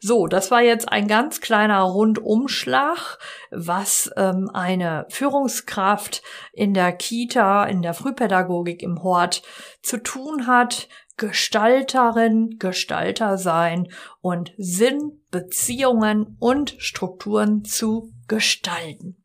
so, 0.00 0.26
das 0.26 0.50
war 0.50 0.62
jetzt 0.62 0.90
ein 0.90 1.06
ganz 1.06 1.40
kleiner 1.40 1.82
Rundumschlag, 1.82 3.18
was 3.52 4.10
ähm, 4.16 4.50
eine 4.52 5.06
Führungskraft 5.10 6.22
in 6.52 6.74
der 6.74 6.90
Kita, 6.92 7.66
in 7.66 7.82
der 7.82 7.94
Frühpädagogik 7.94 8.82
im 8.82 9.04
Hort 9.04 9.42
zu 9.80 10.02
tun 10.02 10.48
hat, 10.48 10.88
Gestalterin, 11.18 12.58
Gestalter 12.58 13.36
sein 13.36 13.88
und 14.22 14.54
Sinn, 14.56 15.20
Beziehungen 15.30 16.36
und 16.38 16.76
Strukturen 16.78 17.64
zu 17.64 18.12
gestalten. 18.28 19.22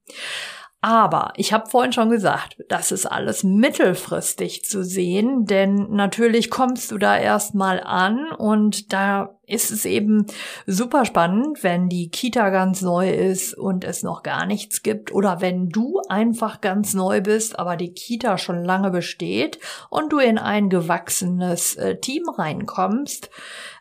Aber 0.84 1.32
ich 1.38 1.54
habe 1.54 1.70
vorhin 1.70 1.94
schon 1.94 2.10
gesagt, 2.10 2.58
das 2.68 2.92
ist 2.92 3.06
alles 3.06 3.46
mittelfristig 3.46 4.66
zu 4.66 4.84
sehen, 4.84 5.46
denn 5.46 5.88
natürlich 5.92 6.50
kommst 6.50 6.92
du 6.92 6.98
da 6.98 7.18
erstmal 7.18 7.80
an 7.80 8.34
und 8.38 8.92
da 8.92 9.40
ist 9.48 9.72
es 9.72 9.86
eben 9.86 10.26
super 10.68 11.06
spannend, 11.06 11.64
wenn 11.64 11.88
die 11.88 12.10
Kita 12.10 12.50
ganz 12.50 12.82
neu 12.82 13.10
ist 13.10 13.58
und 13.58 13.86
es 13.86 14.04
noch 14.04 14.24
gar 14.24 14.46
nichts 14.46 14.84
gibt 14.84 15.14
oder 15.14 15.40
wenn 15.40 15.70
du 15.70 16.02
einfach 16.10 16.60
ganz 16.60 16.94
neu 16.94 17.22
bist, 17.22 17.58
aber 17.58 17.78
die 17.78 17.94
Kita 17.94 18.38
schon 18.38 18.62
lange 18.62 18.92
besteht 18.92 19.60
und 19.90 20.12
du 20.12 20.20
in 20.20 20.38
ein 20.38 20.68
gewachsenes 20.68 21.78
äh, 21.78 21.96
Team 21.96 22.24
reinkommst, 22.28 23.30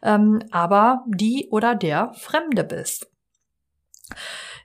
ähm, 0.05 0.39
aber 0.53 1.03
die 1.09 1.49
oder 1.51 1.75
der 1.75 2.13
Fremde 2.15 2.63
bist. 2.63 3.09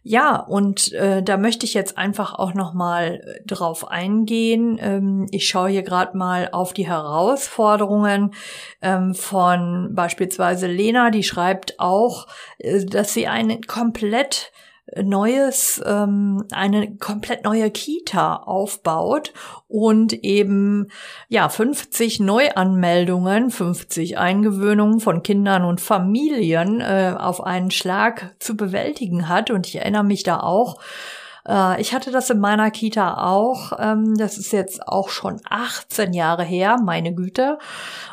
Ja, 0.09 0.37
und 0.37 0.93
äh, 0.93 1.21
da 1.21 1.35
möchte 1.35 1.65
ich 1.65 1.73
jetzt 1.73 1.97
einfach 1.97 2.33
auch 2.33 2.53
noch 2.53 2.73
mal 2.73 3.15
äh, 3.15 3.45
drauf 3.45 3.91
eingehen. 3.91 4.79
Ähm, 4.79 5.27
ich 5.31 5.49
schaue 5.49 5.67
hier 5.67 5.83
gerade 5.83 6.15
mal 6.17 6.47
auf 6.53 6.71
die 6.71 6.87
Herausforderungen 6.87 8.33
ähm, 8.81 9.13
von 9.13 9.89
beispielsweise 9.91 10.67
Lena, 10.67 11.11
die 11.11 11.23
schreibt 11.23 11.77
auch, 11.81 12.27
äh, 12.57 12.85
dass 12.85 13.13
sie 13.13 13.27
eine 13.27 13.59
komplett 13.59 14.53
neues, 14.95 15.81
ähm, 15.85 16.45
eine 16.51 16.95
komplett 16.97 17.43
neue 17.43 17.69
Kita 17.71 18.37
aufbaut 18.37 19.33
und 19.67 20.13
eben 20.23 20.87
ja 21.27 21.49
50 21.49 22.19
Neuanmeldungen, 22.21 23.51
50 23.51 24.17
Eingewöhnungen 24.17 24.99
von 24.99 25.23
Kindern 25.23 25.65
und 25.65 25.81
Familien 25.81 26.79
äh, 26.79 27.13
auf 27.17 27.43
einen 27.43 27.71
Schlag 27.71 28.35
zu 28.39 28.55
bewältigen 28.55 29.27
hat. 29.27 29.51
Und 29.51 29.67
ich 29.67 29.75
erinnere 29.75 30.05
mich 30.05 30.23
da 30.23 30.39
auch 30.39 30.79
äh, 31.47 31.81
ich 31.81 31.93
hatte 31.93 32.11
das 32.11 32.29
in 32.29 32.39
meiner 32.39 32.71
Kita 32.71 33.25
auch. 33.25 33.73
Ähm, 33.79 34.15
das 34.17 34.37
ist 34.37 34.51
jetzt 34.51 34.87
auch 34.87 35.09
schon 35.09 35.39
18 35.49 36.13
Jahre 36.13 36.43
her, 36.43 36.77
meine 36.83 37.13
Güte. 37.13 37.57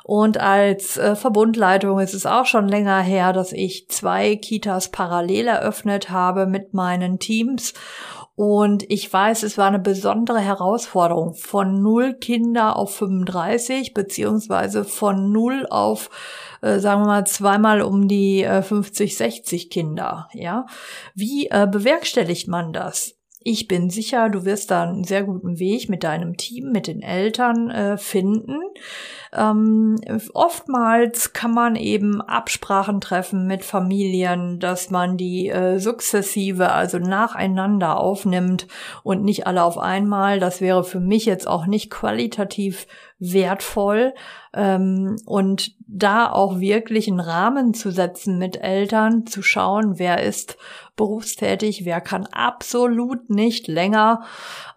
Und 0.02 0.38
als 0.38 0.96
äh, 0.96 1.16
Verbundleitung 1.16 1.98
ist 2.00 2.14
es 2.14 2.26
auch 2.26 2.46
schon 2.46 2.68
länger 2.68 3.00
her, 3.00 3.32
dass 3.32 3.52
ich 3.52 3.88
zwei 3.88 4.36
Kitas 4.36 4.90
parallel 4.90 5.48
eröffnet 5.48 6.10
habe 6.10 6.46
mit 6.46 6.74
meinen 6.74 7.18
Teams. 7.18 7.74
Und 8.36 8.90
ich 8.90 9.12
weiß, 9.12 9.44
es 9.44 9.58
war 9.58 9.68
eine 9.68 9.78
besondere 9.78 10.40
Herausforderung 10.40 11.34
von 11.34 11.80
null 11.80 12.14
Kinder 12.14 12.76
auf 12.76 12.96
35, 12.96 13.94
beziehungsweise 13.94 14.84
von 14.84 15.30
null 15.30 15.66
auf, 15.70 16.10
äh, 16.60 16.80
sagen 16.80 17.02
wir 17.02 17.06
mal, 17.06 17.26
zweimal 17.26 17.80
um 17.80 18.08
die 18.08 18.42
äh, 18.42 18.62
50, 18.62 19.16
60 19.16 19.70
Kinder. 19.70 20.28
Ja, 20.32 20.66
wie 21.14 21.46
äh, 21.46 21.68
bewerkstelligt 21.70 22.48
man 22.48 22.72
das? 22.72 23.13
Ich 23.46 23.68
bin 23.68 23.90
sicher, 23.90 24.30
du 24.30 24.46
wirst 24.46 24.70
da 24.70 24.84
einen 24.84 25.04
sehr 25.04 25.22
guten 25.22 25.58
Weg 25.58 25.90
mit 25.90 26.02
deinem 26.02 26.38
Team, 26.38 26.72
mit 26.72 26.86
den 26.86 27.02
Eltern 27.02 27.70
äh, 27.70 27.98
finden. 27.98 28.58
Ähm, 29.34 29.96
oftmals 30.32 31.34
kann 31.34 31.52
man 31.52 31.76
eben 31.76 32.22
Absprachen 32.22 33.02
treffen 33.02 33.46
mit 33.46 33.62
Familien, 33.62 34.60
dass 34.60 34.88
man 34.88 35.18
die 35.18 35.50
äh, 35.50 35.78
sukzessive, 35.78 36.72
also 36.72 36.98
nacheinander 36.98 38.00
aufnimmt 38.00 38.66
und 39.02 39.24
nicht 39.24 39.46
alle 39.46 39.62
auf 39.62 39.76
einmal. 39.76 40.40
Das 40.40 40.62
wäre 40.62 40.82
für 40.82 41.00
mich 41.00 41.26
jetzt 41.26 41.46
auch 41.46 41.66
nicht 41.66 41.90
qualitativ 41.90 42.86
wertvoll 43.18 44.14
ähm, 44.54 45.16
und 45.26 45.72
da 45.86 46.30
auch 46.30 46.60
wirklich 46.60 47.08
einen 47.08 47.20
Rahmen 47.20 47.74
zu 47.74 47.90
setzen 47.90 48.38
mit 48.38 48.56
Eltern, 48.56 49.26
zu 49.26 49.42
schauen, 49.42 49.98
wer 49.98 50.22
ist 50.22 50.56
berufstätig, 50.96 51.84
wer 51.84 52.00
kann 52.00 52.26
absolut 52.26 53.28
nicht 53.28 53.66
länger 53.68 54.22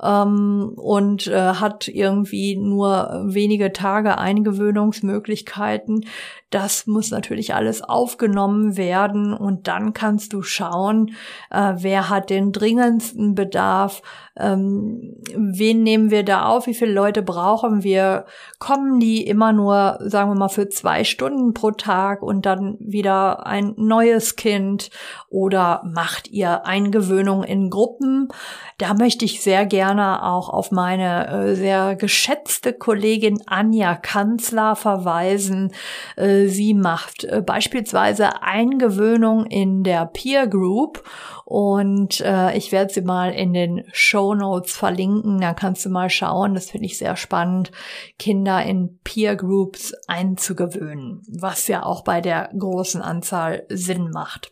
ähm, 0.02 0.74
und 0.76 1.28
äh, 1.28 1.54
hat 1.54 1.88
irgendwie 1.88 2.58
nur 2.58 3.24
wenige 3.26 3.72
Tage 3.74 4.18
Eingewöhnungsmöglichkeiten. 4.18 6.06
Das 6.50 6.88
muss 6.88 7.12
natürlich 7.12 7.54
alles 7.54 7.82
aufgenommen 7.82 8.78
werden 8.78 9.34
und 9.34 9.68
dann 9.68 9.92
kannst 9.92 10.32
du 10.32 10.42
schauen, 10.42 11.12
äh, 11.52 11.74
wer 11.76 12.10
hat 12.10 12.30
den 12.30 12.54
dringendsten 12.54 13.36
Bedarf, 13.36 14.02
ähm, 14.38 15.16
wen 15.36 15.84
nehmen 15.84 16.10
wir 16.10 16.24
da 16.24 16.46
auf, 16.46 16.68
wie 16.68 16.74
viele 16.74 16.94
Leute 16.94 17.22
brauchen 17.22 17.84
wir, 17.84 18.26
kommen 18.60 19.02
die 19.02 19.28
immer 19.28 19.52
nur, 19.52 20.00
sagen 20.02 20.32
wir 20.32 20.36
mal, 20.36 20.48
für 20.48 20.70
zwei 20.70 21.04
Stunden 21.04 21.54
pro 21.54 21.72
Tag 21.72 22.22
und 22.22 22.46
dann 22.46 22.78
wieder 22.80 23.46
ein 23.46 23.74
neues 23.76 24.38
Kind 24.38 24.90
oder 25.30 25.82
macht 26.08 26.30
ihr 26.30 26.66
Eingewöhnung 26.66 27.44
in 27.44 27.70
Gruppen? 27.70 28.30
Da 28.78 28.94
möchte 28.94 29.26
ich 29.26 29.42
sehr 29.42 29.66
gerne 29.66 30.24
auch 30.24 30.48
auf 30.48 30.72
meine 30.72 31.28
äh, 31.28 31.56
sehr 31.56 31.98
geschätzte 31.98 32.72
Kollegin 32.72 33.44
Anja 33.46 33.94
Kanzler 33.96 34.78
verweisen. 34.78 35.74
Äh, 36.16 36.46
sie 36.46 36.74
macht 36.74 37.26
äh, 37.26 37.42
beispielsweise 37.46 38.42
Eingewöhnung 38.42 39.48
in 39.48 39.84
der 39.84 40.06
Peer 40.06 40.48
Group 40.48 41.04
und 41.44 42.24
ich 42.56 42.74
werde 42.74 42.94
sie 42.94 43.02
mal 43.02 43.32
in 43.32 43.54
den 43.54 43.86
Show 43.94 44.34
Notes 44.36 44.76
verlinken. 44.76 45.40
Da 45.40 45.54
kannst 45.54 45.86
du 45.86 45.90
mal 45.90 46.10
schauen. 46.10 46.54
Das 46.54 46.72
finde 46.72 46.88
ich 46.88 46.98
sehr 46.98 47.16
spannend, 47.16 47.72
Kinder 48.20 48.64
in 48.64 49.00
Peer 49.06 49.38
Groups 49.38 49.94
einzugewöhnen, 50.08 51.22
was 51.30 51.68
ja 51.70 51.84
auch 51.84 52.04
bei 52.04 52.20
der 52.20 52.50
großen 52.58 53.02
Anzahl 53.02 53.66
Sinn 53.70 54.10
macht. 54.12 54.52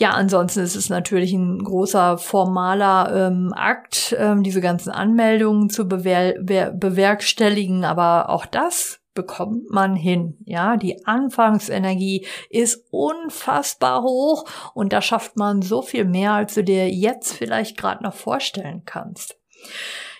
Ja, 0.00 0.12
ansonsten 0.12 0.60
ist 0.60 0.76
es 0.76 0.88
natürlich 0.88 1.34
ein 1.34 1.62
großer 1.62 2.16
formaler 2.16 3.14
ähm, 3.14 3.52
Akt, 3.54 4.16
ähm, 4.18 4.42
diese 4.42 4.62
ganzen 4.62 4.90
Anmeldungen 4.90 5.68
zu 5.68 5.86
bewer 5.86 6.36
bewerkstelligen, 6.40 7.84
aber 7.84 8.30
auch 8.30 8.46
das 8.46 9.00
bekommt 9.12 9.68
man 9.68 9.94
hin. 9.94 10.38
Ja, 10.46 10.78
die 10.78 11.04
Anfangsenergie 11.04 12.26
ist 12.48 12.82
unfassbar 12.90 14.02
hoch 14.02 14.46
und 14.72 14.94
da 14.94 15.02
schafft 15.02 15.36
man 15.36 15.60
so 15.60 15.82
viel 15.82 16.06
mehr, 16.06 16.32
als 16.32 16.54
du 16.54 16.64
dir 16.64 16.88
jetzt 16.88 17.34
vielleicht 17.34 17.76
gerade 17.76 18.02
noch 18.02 18.14
vorstellen 18.14 18.84
kannst. 18.86 19.36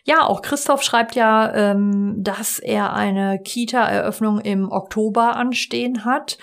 Ja, 0.05 0.27
auch 0.27 0.43
Christoph 0.43 0.83
schreibt 0.83 1.15
ja, 1.15 1.55
ähm, 1.55 2.17
dass 2.19 2.59
er 2.59 2.93
eine 2.93 3.39
Kita-Eröffnung 3.39 4.41
im 4.41 4.71
Oktober 4.71 5.37
anstehen 5.37 6.05
hat. 6.05 6.37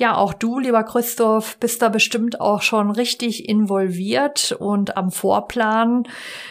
Ja, 0.00 0.16
auch 0.16 0.32
du, 0.32 0.60
lieber 0.60 0.84
Christoph, 0.84 1.58
bist 1.58 1.82
da 1.82 1.88
bestimmt 1.88 2.40
auch 2.40 2.62
schon 2.62 2.92
richtig 2.92 3.48
involviert 3.48 4.52
und 4.52 4.96
am 4.96 5.10
Vorplan. 5.10 6.04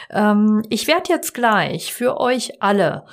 Ähm, 0.09 0.63
ich 0.69 0.85
werde 0.87 1.13
jetzt 1.13 1.33
gleich 1.33 1.93
für 1.93 2.19
euch 2.19 2.61
alle 2.61 3.05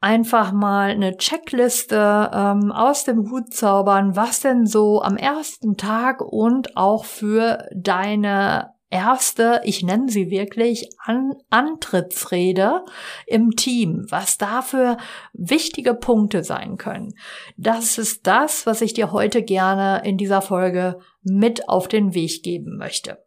einfach 0.00 0.50
mal 0.50 0.90
eine 0.90 1.16
Checkliste 1.16 2.30
ähm, 2.34 2.72
aus 2.72 3.04
dem 3.04 3.30
Hut 3.30 3.54
zaubern, 3.54 4.16
was 4.16 4.40
denn 4.40 4.66
so 4.66 5.02
am 5.02 5.16
ersten 5.16 5.76
Tag 5.76 6.20
und 6.20 6.76
auch 6.76 7.04
für 7.04 7.68
deine 7.72 8.75
erste, 8.90 9.60
ich 9.64 9.82
nenne 9.82 10.08
sie 10.08 10.30
wirklich, 10.30 10.88
An 11.04 11.34
Antrittsrede 11.50 12.84
im 13.26 13.56
Team, 13.56 14.06
was 14.08 14.38
dafür 14.38 14.96
wichtige 15.32 15.94
Punkte 15.94 16.44
sein 16.44 16.76
können. 16.76 17.14
Das 17.56 17.98
ist 17.98 18.26
das, 18.26 18.66
was 18.66 18.80
ich 18.80 18.94
dir 18.94 19.12
heute 19.12 19.42
gerne 19.42 20.02
in 20.04 20.16
dieser 20.16 20.42
Folge 20.42 20.98
mit 21.22 21.68
auf 21.68 21.88
den 21.88 22.14
Weg 22.14 22.42
geben 22.42 22.76
möchte. 22.76 23.24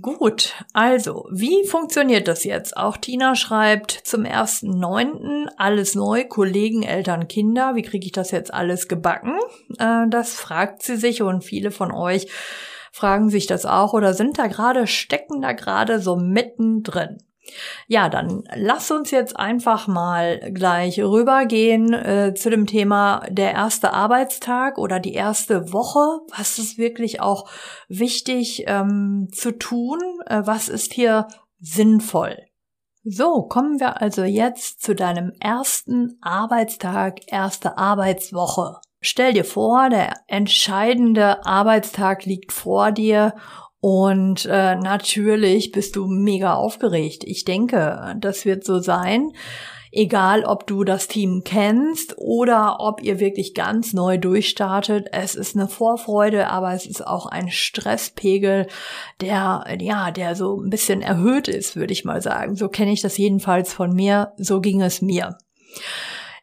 Gut, 0.00 0.54
also, 0.72 1.28
wie 1.30 1.64
funktioniert 1.66 2.26
das 2.26 2.42
jetzt? 2.42 2.76
Auch 2.76 2.96
Tina 2.96 3.36
schreibt 3.36 3.92
zum 3.92 4.22
1.9. 4.22 5.48
alles 5.56 5.94
neu, 5.94 6.24
Kollegen, 6.24 6.82
Eltern, 6.82 7.28
Kinder. 7.28 7.74
Wie 7.74 7.82
kriege 7.82 8.06
ich 8.06 8.12
das 8.12 8.30
jetzt 8.30 8.52
alles 8.52 8.88
gebacken? 8.88 9.38
Äh, 9.78 10.08
das 10.08 10.34
fragt 10.34 10.82
sie 10.82 10.96
sich 10.96 11.22
und 11.22 11.44
viele 11.44 11.70
von 11.70 11.92
euch 11.92 12.26
fragen 12.94 13.28
sich 13.28 13.48
das 13.48 13.66
auch 13.66 13.92
oder 13.92 14.14
sind 14.14 14.38
da 14.38 14.46
gerade, 14.46 14.86
stecken 14.86 15.42
da 15.42 15.50
gerade 15.50 15.98
so 15.98 16.14
mittendrin. 16.14 17.18
Ja, 17.88 18.08
dann 18.08 18.44
lass 18.54 18.92
uns 18.92 19.10
jetzt 19.10 19.36
einfach 19.36 19.88
mal 19.88 20.38
gleich 20.52 21.00
rübergehen 21.00 21.92
äh, 21.92 22.34
zu 22.34 22.50
dem 22.50 22.66
Thema 22.66 23.26
der 23.28 23.52
erste 23.52 23.92
Arbeitstag 23.92 24.78
oder 24.78 25.00
die 25.00 25.12
erste 25.12 25.72
Woche. 25.72 26.20
Was 26.36 26.60
ist 26.60 26.78
wirklich 26.78 27.20
auch 27.20 27.50
wichtig 27.88 28.62
ähm, 28.68 29.28
zu 29.32 29.50
tun? 29.50 29.98
Äh, 30.26 30.42
was 30.44 30.68
ist 30.68 30.92
hier 30.92 31.26
sinnvoll? 31.58 32.38
So, 33.02 33.42
kommen 33.42 33.80
wir 33.80 34.00
also 34.00 34.22
jetzt 34.22 34.82
zu 34.82 34.94
deinem 34.94 35.32
ersten 35.40 36.16
Arbeitstag, 36.22 37.20
erste 37.26 37.76
Arbeitswoche. 37.76 38.76
Stell 39.06 39.34
dir 39.34 39.44
vor, 39.44 39.90
der 39.90 40.14
entscheidende 40.28 41.44
Arbeitstag 41.44 42.24
liegt 42.24 42.52
vor 42.52 42.90
dir 42.90 43.34
und 43.80 44.46
äh, 44.46 44.76
natürlich 44.76 45.72
bist 45.72 45.96
du 45.96 46.06
mega 46.06 46.54
aufgeregt. 46.54 47.22
Ich 47.26 47.44
denke, 47.44 48.16
das 48.18 48.46
wird 48.46 48.64
so 48.64 48.78
sein. 48.78 49.32
Egal, 49.92 50.44
ob 50.44 50.66
du 50.66 50.84
das 50.84 51.06
Team 51.06 51.42
kennst 51.44 52.16
oder 52.16 52.78
ob 52.80 53.02
ihr 53.02 53.20
wirklich 53.20 53.52
ganz 53.52 53.92
neu 53.92 54.16
durchstartet. 54.16 55.08
Es 55.12 55.34
ist 55.34 55.54
eine 55.54 55.68
Vorfreude, 55.68 56.48
aber 56.48 56.72
es 56.72 56.86
ist 56.86 57.06
auch 57.06 57.26
ein 57.26 57.50
Stresspegel, 57.50 58.68
der, 59.20 59.66
ja, 59.80 60.12
der 60.12 60.34
so 60.34 60.58
ein 60.58 60.70
bisschen 60.70 61.02
erhöht 61.02 61.46
ist, 61.46 61.76
würde 61.76 61.92
ich 61.92 62.06
mal 62.06 62.22
sagen. 62.22 62.56
So 62.56 62.70
kenne 62.70 62.92
ich 62.92 63.02
das 63.02 63.18
jedenfalls 63.18 63.70
von 63.70 63.92
mir. 63.92 64.32
So 64.38 64.62
ging 64.62 64.80
es 64.80 65.02
mir. 65.02 65.36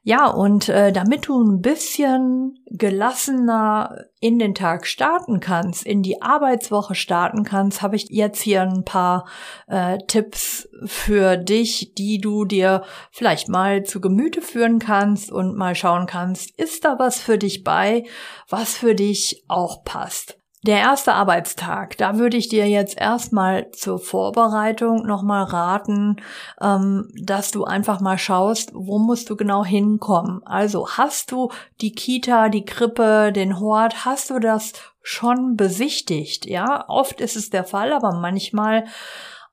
Ja, 0.03 0.31
und 0.31 0.67
äh, 0.67 0.91
damit 0.91 1.27
du 1.27 1.39
ein 1.39 1.61
bisschen 1.61 2.55
gelassener 2.65 4.05
in 4.19 4.39
den 4.39 4.55
Tag 4.55 4.87
starten 4.87 5.39
kannst, 5.39 5.85
in 5.85 6.01
die 6.01 6.23
Arbeitswoche 6.23 6.95
starten 6.95 7.43
kannst, 7.43 7.83
habe 7.83 7.95
ich 7.95 8.07
jetzt 8.09 8.41
hier 8.41 8.63
ein 8.63 8.83
paar 8.83 9.27
äh, 9.67 9.99
Tipps 10.07 10.67
für 10.85 11.37
dich, 11.37 11.93
die 11.93 12.19
du 12.19 12.45
dir 12.45 12.83
vielleicht 13.11 13.47
mal 13.47 13.83
zu 13.83 14.01
Gemüte 14.01 14.41
führen 14.41 14.79
kannst 14.79 15.31
und 15.31 15.55
mal 15.55 15.75
schauen 15.75 16.07
kannst, 16.07 16.59
ist 16.59 16.83
da 16.83 16.97
was 16.97 17.19
für 17.19 17.37
dich 17.37 17.63
bei, 17.63 18.03
was 18.49 18.75
für 18.75 18.95
dich 18.95 19.45
auch 19.47 19.83
passt. 19.83 20.40
Der 20.63 20.77
erste 20.77 21.13
Arbeitstag, 21.13 21.97
da 21.97 22.19
würde 22.19 22.37
ich 22.37 22.47
dir 22.47 22.69
jetzt 22.69 22.95
erstmal 22.95 23.71
zur 23.71 23.97
Vorbereitung 23.97 25.07
nochmal 25.07 25.45
raten, 25.45 26.17
ähm, 26.61 27.11
dass 27.19 27.49
du 27.49 27.63
einfach 27.63 27.99
mal 27.99 28.19
schaust, 28.19 28.69
wo 28.75 28.99
musst 28.99 29.31
du 29.31 29.35
genau 29.35 29.65
hinkommen. 29.65 30.43
Also 30.45 30.87
hast 30.87 31.31
du 31.31 31.49
die 31.81 31.93
Kita, 31.93 32.49
die 32.49 32.63
Krippe, 32.63 33.31
den 33.33 33.59
Hort, 33.59 34.05
hast 34.05 34.29
du 34.29 34.37
das 34.37 34.73
schon 35.01 35.57
besichtigt? 35.57 36.45
Ja, 36.45 36.85
oft 36.87 37.21
ist 37.21 37.35
es 37.35 37.49
der 37.49 37.63
Fall, 37.63 37.91
aber 37.91 38.13
manchmal 38.13 38.85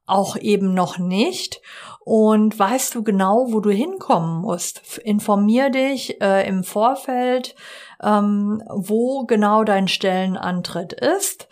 auch 0.05 0.37
eben 0.37 0.75
noch 0.75 0.99
nicht. 0.99 1.63
Und 2.01 2.59
weißt 2.59 2.95
du 2.95 3.03
genau, 3.03 3.47
wo 3.49 3.61
du 3.61 3.71
hinkommen 3.71 4.41
musst? 4.41 4.99
Informier 5.05 5.71
dich 5.71 6.21
äh, 6.21 6.47
im 6.49 6.65
Vorfeld 6.65 7.55
ähm, 8.03 8.63
wo 8.69 9.25
genau 9.25 9.65
dein 9.65 9.89
Stellenantritt 9.89 10.93
ist 10.93 11.49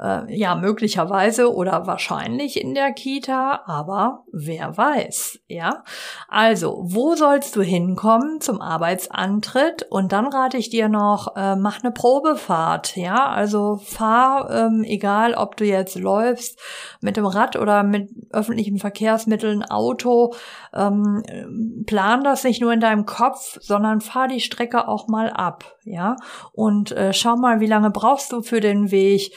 äh, 0.00 0.34
ja, 0.34 0.54
möglicherweise 0.54 1.54
oder 1.54 1.86
wahrscheinlich 1.86 2.60
in 2.60 2.74
der 2.74 2.92
Kita, 2.92 3.62
aber 3.66 4.24
wer 4.32 4.76
weiß, 4.76 5.40
ja. 5.46 5.84
Also, 6.28 6.80
wo 6.82 7.14
sollst 7.14 7.54
du 7.56 7.62
hinkommen 7.62 8.40
zum 8.40 8.60
Arbeitsantritt? 8.60 9.86
Und 9.90 10.12
dann 10.12 10.26
rate 10.26 10.56
ich 10.56 10.70
dir 10.70 10.88
noch, 10.88 11.36
äh, 11.36 11.56
mach 11.56 11.82
eine 11.82 11.92
Probefahrt, 11.92 12.96
ja. 12.96 13.28
Also 13.28 13.76
fahr, 13.76 14.50
ähm, 14.50 14.84
egal 14.84 15.34
ob 15.34 15.56
du 15.56 15.64
jetzt 15.64 15.98
läufst 15.98 16.58
mit 17.00 17.16
dem 17.16 17.26
Rad 17.26 17.56
oder 17.56 17.82
mit 17.82 18.10
öffentlichen 18.30 18.78
Verkehrsmitteln, 18.78 19.64
Auto, 19.64 20.34
ähm, 20.72 21.84
plan 21.86 22.24
das 22.24 22.44
nicht 22.44 22.62
nur 22.62 22.72
in 22.72 22.80
deinem 22.80 23.04
Kopf, 23.04 23.58
sondern 23.60 24.00
fahr 24.00 24.28
die 24.28 24.40
Strecke 24.40 24.88
auch 24.88 25.08
mal 25.08 25.30
ab, 25.30 25.76
ja. 25.84 26.16
Und 26.52 26.92
äh, 26.92 27.12
schau 27.12 27.36
mal, 27.36 27.60
wie 27.60 27.66
lange 27.66 27.90
brauchst 27.90 28.32
du 28.32 28.40
für 28.40 28.60
den 28.60 28.90
Weg? 28.90 29.32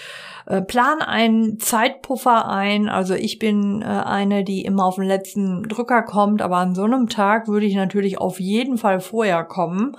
Äh, 0.45 0.62
plan 0.62 1.01
einen 1.01 1.60
Zeitpuffer 1.60 2.49
ein. 2.49 2.89
Also 2.89 3.13
ich 3.13 3.39
bin 3.39 3.82
äh, 3.82 3.86
eine, 3.86 4.43
die 4.43 4.65
immer 4.65 4.86
auf 4.86 4.95
den 4.95 5.06
letzten 5.06 5.63
Drücker 5.63 6.03
kommt, 6.03 6.41
aber 6.41 6.58
an 6.58 6.75
so 6.75 6.84
einem 6.84 7.08
Tag 7.08 7.47
würde 7.47 7.65
ich 7.65 7.75
natürlich 7.75 8.17
auf 8.17 8.39
jeden 8.39 8.77
Fall 8.77 8.99
vorher 8.99 9.43
kommen 9.43 9.95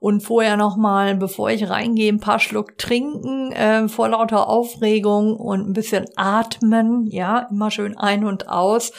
und 0.00 0.22
vorher 0.22 0.56
nochmal, 0.56 1.14
bevor 1.14 1.50
ich 1.50 1.70
reingehe, 1.70 2.12
ein 2.12 2.20
paar 2.20 2.40
Schluck 2.40 2.76
trinken 2.76 3.52
äh, 3.52 3.88
vor 3.88 4.08
lauter 4.08 4.48
Aufregung 4.48 5.36
und 5.36 5.68
ein 5.68 5.72
bisschen 5.72 6.06
atmen, 6.16 7.06
ja, 7.06 7.46
immer 7.50 7.70
schön 7.70 7.96
ein 7.96 8.24
und 8.24 8.48
aus 8.48 8.92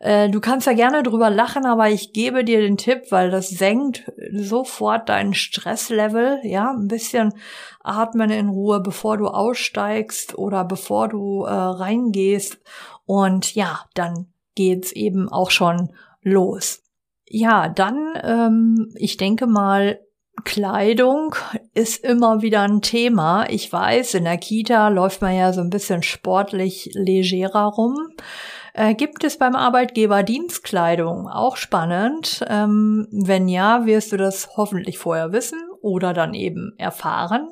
Äh, 0.00 0.30
du 0.30 0.40
kannst 0.40 0.66
ja 0.66 0.72
gerne 0.72 1.02
drüber 1.02 1.28
lachen, 1.28 1.66
aber 1.66 1.90
ich 1.90 2.12
gebe 2.12 2.42
dir 2.42 2.60
den 2.60 2.78
Tipp, 2.78 3.04
weil 3.10 3.30
das 3.30 3.50
senkt 3.50 4.10
sofort 4.32 5.08
dein 5.10 5.34
Stresslevel. 5.34 6.40
Ja, 6.42 6.72
ein 6.72 6.88
bisschen 6.88 7.34
atmen 7.84 8.30
in 8.30 8.48
Ruhe, 8.48 8.80
bevor 8.80 9.18
du 9.18 9.28
aussteigst 9.28 10.36
oder 10.36 10.64
bevor 10.64 11.08
du 11.08 11.44
äh, 11.44 11.52
reingehst. 11.52 12.58
Und 13.04 13.54
ja, 13.54 13.80
dann 13.94 14.32
geht's 14.54 14.92
eben 14.92 15.28
auch 15.28 15.50
schon 15.50 15.92
los. 16.22 16.82
Ja, 17.26 17.68
dann, 17.68 18.14
ähm, 18.22 18.92
ich 18.96 19.18
denke 19.18 19.46
mal, 19.46 20.00
Kleidung 20.44 21.34
ist 21.74 22.02
immer 22.02 22.40
wieder 22.40 22.62
ein 22.62 22.80
Thema. 22.80 23.48
Ich 23.50 23.70
weiß, 23.70 24.14
in 24.14 24.24
der 24.24 24.38
Kita 24.38 24.88
läuft 24.88 25.20
man 25.20 25.36
ja 25.36 25.52
so 25.52 25.60
ein 25.60 25.70
bisschen 25.70 26.02
sportlich 26.02 26.90
legerer 26.94 27.66
rum. 27.66 27.96
Äh, 28.74 28.94
gibt 28.94 29.24
es 29.24 29.38
beim 29.38 29.54
Arbeitgeber 29.54 30.22
Dienstkleidung? 30.22 31.28
Auch 31.28 31.56
spannend. 31.56 32.44
Ähm, 32.48 33.08
wenn 33.10 33.48
ja, 33.48 33.86
wirst 33.86 34.12
du 34.12 34.16
das 34.16 34.56
hoffentlich 34.56 34.98
vorher 34.98 35.32
wissen 35.32 35.58
oder 35.82 36.12
dann 36.12 36.34
eben 36.34 36.74
erfahren. 36.78 37.48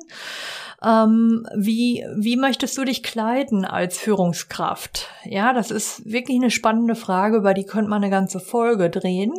Ähm, 0.81 1.45
wie, 1.55 2.05
wie 2.15 2.37
möchtest 2.37 2.77
du 2.77 2.85
dich 2.85 3.03
kleiden 3.03 3.65
als 3.65 3.97
Führungskraft? 3.97 5.09
Ja, 5.25 5.51
das 5.51 5.71
ist 5.71 6.09
wirklich 6.09 6.37
eine 6.37 6.51
spannende 6.51 6.95
Frage, 6.95 7.37
über 7.37 7.53
die 7.53 7.65
könnte 7.65 7.89
man 7.89 8.01
eine 8.01 8.11
ganze 8.11 8.39
Folge 8.39 8.89
drehen. 8.89 9.33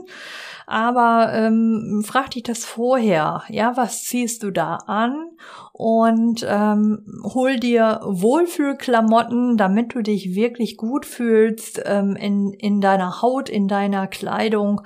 Aber 0.70 1.32
ähm, 1.32 2.04
frag 2.06 2.30
dich 2.30 2.44
das 2.44 2.64
vorher. 2.64 3.42
Ja, 3.48 3.76
was 3.76 4.04
ziehst 4.04 4.44
du 4.44 4.52
da 4.52 4.76
an? 4.86 5.16
Und 5.72 6.46
ähm, 6.48 7.04
hol 7.24 7.58
dir 7.58 7.98
Wohlfühlklamotten, 8.04 9.56
damit 9.56 9.96
du 9.96 10.02
dich 10.02 10.36
wirklich 10.36 10.76
gut 10.76 11.06
fühlst 11.06 11.82
ähm, 11.86 12.14
in, 12.14 12.52
in 12.52 12.80
deiner 12.80 13.20
Haut, 13.20 13.48
in 13.48 13.66
deiner 13.66 14.06
Kleidung 14.06 14.82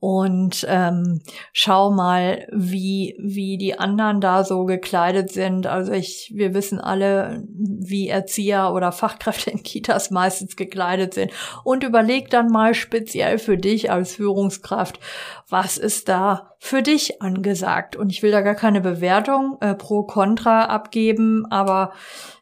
und 0.00 0.64
ähm, 0.68 1.20
schau 1.52 1.90
mal, 1.90 2.46
wie, 2.52 3.16
wie 3.18 3.58
die 3.58 3.78
anderen 3.78 4.20
da 4.20 4.44
so 4.44 4.64
gekleidet 4.64 5.32
sind. 5.32 5.66
Also 5.66 5.90
ich, 5.90 6.32
wir 6.34 6.54
wissen 6.54 6.80
alle, 6.80 7.42
wie 7.48 8.08
Erzieher 8.08 8.72
oder 8.72 8.92
Fachkräfte 8.92 9.50
in 9.50 9.64
Kitas 9.64 10.12
meistens 10.12 10.54
gekleidet 10.54 11.14
sind. 11.14 11.32
Und 11.64 11.82
überleg 11.82 12.30
dann 12.30 12.48
mal 12.48 12.74
speziell 12.74 13.38
für 13.38 13.58
dich 13.58 13.90
als 13.90 14.14
Führungskraft, 14.14 15.00
was 15.48 15.78
ist 15.78 16.08
da 16.08 16.54
für 16.60 16.82
dich 16.82 17.20
angesagt? 17.20 17.96
Und 17.96 18.10
ich 18.10 18.22
will 18.22 18.30
da 18.30 18.42
gar 18.42 18.54
keine 18.54 18.80
Bewertung 18.80 19.58
äh, 19.60 19.74
pro 19.74 20.04
Contra 20.04 20.66
abgeben, 20.66 21.44
aber 21.50 21.92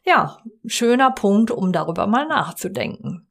ja, 0.05 0.37
schöner 0.67 1.09
Punkt, 1.09 1.49
um 1.49 1.71
darüber 1.71 2.05
mal 2.05 2.27
nachzudenken. 2.27 3.27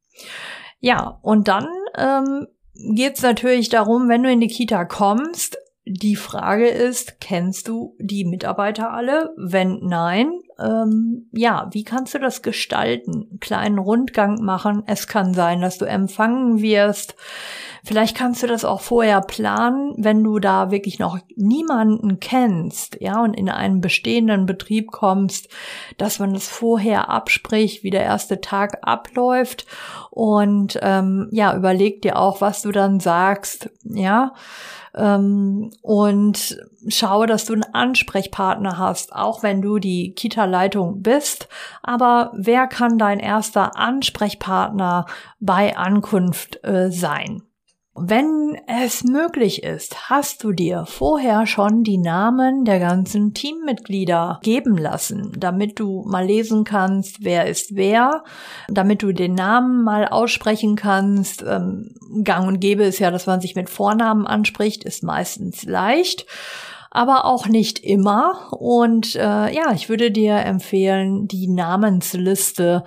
Ja, 0.81 1.19
und 1.23 1.49
dann 1.49 1.69
ähm, 1.97 2.47
geht 2.95 3.17
es 3.17 3.23
natürlich 3.23 3.69
darum, 3.69 4.09
wenn 4.09 4.23
du 4.23 4.31
in 4.31 4.41
die 4.41 4.49
Kita 4.49 4.85
kommst, 4.85 5.59
die 5.89 6.17
Frage 6.17 6.67
ist, 6.67 7.21
kennst 7.21 7.69
du 7.69 7.95
die 8.01 8.25
Mitarbeiter 8.25 8.93
alle? 8.93 9.33
Wenn 9.37 9.79
nein, 9.83 10.33
ähm, 10.59 11.29
ja, 11.33 11.69
wie 11.73 11.85
kannst 11.85 12.13
du 12.15 12.19
das 12.19 12.43
gestalten? 12.43 13.29
Einen 13.31 13.41
kleinen 13.41 13.79
Rundgang 13.79 14.43
machen. 14.43 14.83
Es 14.87 15.07
kann 15.07 15.33
sein, 15.33 15.61
dass 15.61 15.79
du 15.79 15.85
empfangen 15.85 16.61
wirst. 16.61 17.15
Vielleicht 17.87 18.17
kannst 18.17 18.43
du 18.43 18.49
das 18.49 18.65
auch 18.65 18.81
vorher 18.81 19.21
planen, 19.21 19.95
wenn 19.97 20.25
du 20.25 20.41
da 20.41 20.73
wirklich 20.73 20.99
noch 20.99 21.21
niemanden 21.37 22.19
kennst, 22.19 23.01
ja, 23.01 23.23
und 23.23 23.35
in 23.35 23.49
einen 23.49 23.81
bestehenden 23.81 24.45
Betrieb 24.45 24.91
kommst, 24.91 25.49
dass 25.97 26.19
man 26.19 26.35
das 26.35 26.49
vorher 26.49 27.09
abspricht, 27.09 27.85
wie 27.85 27.91
der 27.91 28.03
erste 28.03 28.41
Tag 28.41 28.79
abläuft 28.83 29.67
und 30.11 30.81
ähm, 30.83 31.29
ja, 31.31 31.57
überleg 31.57 32.03
dir 32.03 32.19
auch, 32.19 32.41
was 32.41 32.61
du 32.61 32.73
dann 32.73 32.99
sagst, 32.99 33.71
ja, 33.85 34.35
ähm, 34.97 35.71
und 35.81 36.59
schaue, 36.89 37.29
dass 37.29 37.45
du 37.45 37.53
einen 37.53 37.73
Ansprechpartner 37.73 38.79
hast, 38.79 39.15
auch 39.15 39.45
wenn 39.45 39.63
du 39.63 39.79
die 39.79 40.13
Kita-Leitung 40.13 41.03
bist. 41.03 41.49
Aber 41.85 42.33
wer 42.35 42.67
kann 42.67 42.99
dein 42.99 43.21
erster 43.21 43.77
Ansprechpartner 43.77 45.07
bei 45.39 45.77
Ankunft 45.77 46.65
äh, 46.65 46.91
sein? 46.91 47.43
Wenn 47.99 48.59
es 48.67 49.05
möglich 49.05 49.63
ist, 49.63 50.11
hast 50.11 50.45
du 50.45 50.53
dir 50.53 50.85
vorher 50.87 51.47
schon 51.47 51.83
die 51.83 51.97
Namen 51.97 52.67
der 52.67 52.79
ganzen 52.79 53.33
Teammitglieder 53.33 54.39
geben 54.43 54.77
lassen, 54.77 55.33
damit 55.39 55.81
du 55.81 56.05
mal 56.07 56.27
lesen 56.27 56.65
kannst, 56.65 57.25
wer 57.25 57.47
ist 57.47 57.75
wer, 57.75 58.23
damit 58.69 59.03
du 59.03 59.13
den 59.13 59.35
Namen 59.35 59.83
mal 59.83 60.07
aussprechen 60.09 60.77
kannst. 60.77 61.43
Ähm, 61.43 61.95
gang 62.23 62.47
und 62.47 62.61
gäbe 62.61 62.85
ist 62.85 62.99
ja, 62.99 63.11
dass 63.11 63.27
man 63.27 63.41
sich 63.41 63.55
mit 63.55 63.71
Vornamen 63.71 64.27
anspricht, 64.27 64.85
ist 64.85 65.03
meistens 65.03 65.65
leicht 65.65 66.27
aber 66.91 67.27
auch 67.27 67.47
nicht 67.47 67.81
immer. 67.81 68.51
Und 68.53 69.17
äh, 69.17 69.55
ja, 69.55 69.73
ich 69.75 69.91
würde 69.91 70.11
dir 70.11 70.37
empfehlen, 70.37 71.29
die 71.29 71.47
Namensliste 71.47 72.85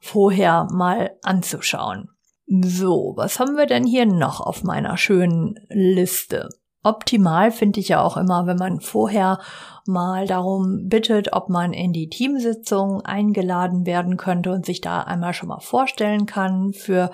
vorher 0.00 0.68
mal 0.70 1.16
anzuschauen. 1.24 2.08
So, 2.50 3.12
was 3.16 3.38
haben 3.38 3.56
wir 3.56 3.66
denn 3.66 3.84
hier 3.84 4.06
noch 4.06 4.40
auf 4.40 4.62
meiner 4.62 4.96
schönen 4.96 5.60
Liste? 5.68 6.48
Optimal 6.82 7.50
finde 7.50 7.80
ich 7.80 7.88
ja 7.88 8.00
auch 8.00 8.16
immer, 8.16 8.46
wenn 8.46 8.56
man 8.56 8.80
vorher 8.80 9.38
mal 9.88 10.26
darum 10.26 10.88
bittet, 10.88 11.32
ob 11.32 11.48
man 11.48 11.72
in 11.72 11.92
die 11.92 12.08
Teamsitzung 12.08 13.00
eingeladen 13.00 13.86
werden 13.86 14.16
könnte 14.16 14.52
und 14.52 14.66
sich 14.66 14.80
da 14.80 15.00
einmal 15.00 15.32
schon 15.32 15.48
mal 15.48 15.60
vorstellen 15.60 16.26
kann 16.26 16.72
für 16.72 17.10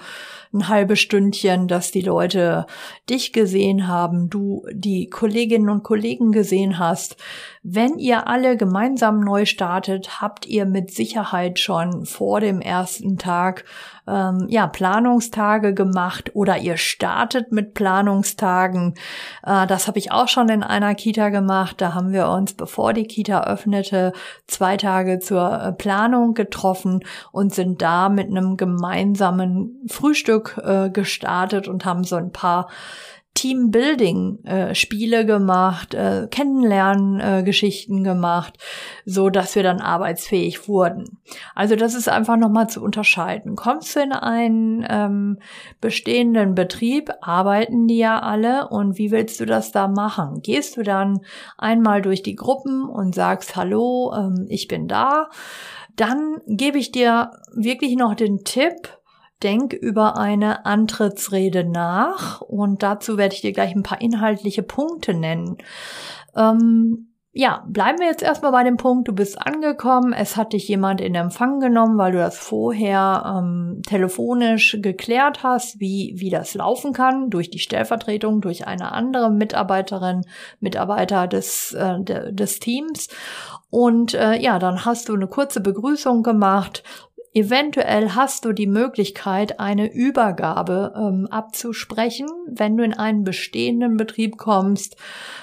ein 0.53 0.69
halbes 0.69 1.01
Stündchen, 1.01 1.69
dass 1.69 1.91
die 1.91 2.01
Leute 2.01 2.67
dich 3.09 3.33
gesehen 3.33 3.89
haben, 3.89 4.31
du 4.31 4.65
die 4.73 5.09
Kolleginnen 5.09 5.69
und 5.69 5.83
Kollegen 5.83 6.33
gesehen 6.33 6.79
hast. 6.79 7.17
Wenn 7.63 7.99
ihr 7.99 8.29
alle 8.29 8.57
gemeinsam 8.57 9.21
neu 9.21 9.47
startet, 9.47 10.21
habt 10.21 10.47
ihr 10.47 10.67
mit 10.67 10.93
Sicherheit 10.93 11.59
schon 11.59 12.05
vor 12.05 12.41
dem 12.41 12.61
ersten 12.61 13.19
Tag 13.19 13.65
ähm, 14.07 14.47
ja 14.49 14.67
Planungstage 14.67 15.75
gemacht 15.75 16.33
oder 16.35 16.59
ihr 16.59 16.77
startet 16.77 17.53
mit 17.53 17.75
Planungstagen. 17.75 18.95
Äh, 19.43 19.67
das 19.67 19.89
habe 19.89 19.99
ich 19.99 20.13
auch 20.13 20.29
schon 20.29 20.49
in 20.49 20.63
einer 20.63 20.95
Kita 20.95 21.31
gemacht. 21.31 21.81
Da 21.81 21.95
haben 21.95 22.13
wir 22.13 22.29
uns 22.29 22.55
bevor 22.65 22.95
die 22.95 23.05
Kita 23.05 23.45
öffnete, 23.45 24.15
zwei 24.47 24.79
Tage 24.79 25.19
zur 25.19 25.53
äh, 25.53 25.73
Planung 25.73 26.33
getroffen 26.33 27.05
und 27.31 27.55
sind 27.55 27.83
da 27.83 28.09
mit 28.09 28.29
einem 28.31 28.57
gemeinsamen 28.57 29.85
Frühstück 29.87 30.59
äh, 30.65 30.89
gestartet 30.89 31.69
und 31.69 31.85
haben 31.85 32.05
so 32.05 32.17
ein 32.17 32.33
paar 32.33 32.71
Teambuilding-Spiele 33.35 35.21
äh, 35.21 35.25
gemacht, 35.25 35.93
äh, 35.95 36.29
Kennenlernen-Geschichten 36.31 37.99
äh, 37.99 38.03
gemacht, 38.03 38.59
so 39.05 39.29
dass 39.29 39.57
wir 39.57 39.65
dann 39.65 39.81
arbeitsfähig 39.81 40.69
wurden. 40.69 41.19
Also 41.55 41.75
das 41.75 41.95
ist 41.95 42.09
einfach 42.09 42.37
nochmal 42.37 42.69
zu 42.69 42.81
unterscheiden. 42.81 43.57
Kommst 43.57 43.97
du 43.97 44.01
in 44.01 44.13
einen 44.13 44.87
ähm, 44.89 45.39
bestehenden 45.81 46.55
Betrieb, 46.55 47.11
arbeiten 47.21 47.89
die 47.89 47.99
ja 47.99 48.21
alle 48.21 48.69
und 48.69 48.99
wie 48.99 49.11
willst 49.11 49.41
du 49.41 49.47
das 49.47 49.73
da 49.73 49.89
machen? 49.89 50.41
Gehst 50.43 50.77
du 50.77 50.83
dann 50.83 51.21
einmal 51.59 52.03
durch 52.03 52.23
die 52.23 52.37
Gruppen 52.37 52.89
und 52.89 53.17
sagst, 53.17 53.57
hallo, 53.57 54.15
ähm, 54.17 54.47
ich 54.49 54.69
bin 54.69 54.87
da? 54.87 55.29
Dann 55.97 56.41
gebe 56.47 56.79
ich 56.79 56.93
dir 56.93 57.33
wirklich 57.53 57.97
noch 57.97 58.15
den 58.15 58.45
Tipp, 58.45 58.97
denk 59.45 59.73
über 59.73 60.17
eine 60.17 60.65
Antrittsrede 60.67 61.65
nach 61.65 62.41
und 62.41 62.83
dazu 62.83 63.19
werde 63.19 63.35
ich 63.35 63.43
dir 63.43 63.53
gleich 63.53 63.75
ein 63.75 63.83
paar 63.83 64.01
inhaltliche 64.01 64.63
Punkte 64.63 65.15
nennen. 65.15 65.59
Ähm, 66.35 67.15
ja, 67.37 67.65
bleiben 67.67 67.99
wir 67.99 68.07
jetzt 68.07 68.23
erstmal 68.23 68.53
bei 68.53 68.63
dem 68.63 68.77
Punkt, 68.77 69.09
du 69.09 69.13
bist 69.13 69.45
angekommen, 69.45 70.13
es 70.13 70.37
hat 70.37 70.53
dich 70.53 70.69
jemand 70.69 71.01
in 71.01 71.17
Empfang 71.17 71.59
genommen, 71.59 71.99
weil 71.99 72.13
du 72.13 72.19
das 72.19 72.39
vorher 72.39 73.25
ähm, 73.39 73.83
telefonisch 73.85 74.79
geklärt 74.81 75.43
hast, 75.43 75.81
wie, 75.81 76.15
wie 76.17 76.31
das 76.31 76.55
laufen 76.55 76.93
kann, 76.93 77.31
durch 77.31 77.51
die 77.51 77.59
Stellvertretung, 77.59 78.41
durch 78.41 78.69
eine 78.69 78.93
andere 78.93 79.33
Mitarbeiterin, 79.33 80.21
Mitarbeiter 80.61 81.27
des, 81.27 81.73
äh, 81.73 82.05
des 82.05 82.61
Teams. 82.61 83.09
Und 83.69 84.15
äh, 84.15 84.41
ja, 84.41 84.61
dann 84.61 84.85
hast 84.85 85.09
du 85.09 85.15
eine 85.15 85.27
kurze 85.27 85.61
Begrüßung 85.61 86.23
gemacht, 86.23 86.85
Eventuell 87.37 88.11
hast 88.11 88.45
du 88.45 88.53
die 88.53 88.69
Möglichkeit, 88.69 89.59
eine 89.59 89.93
Übergabe 89.93 90.95
ähm, 90.97 91.27
abzusprechen, 91.29 92.29
wenn 92.47 92.77
du 92.77 92.85
in 92.85 92.95
einen 92.95 93.25
bestehenden 93.25 93.97
Betrieb 93.97 94.37
kommst, 94.37 94.97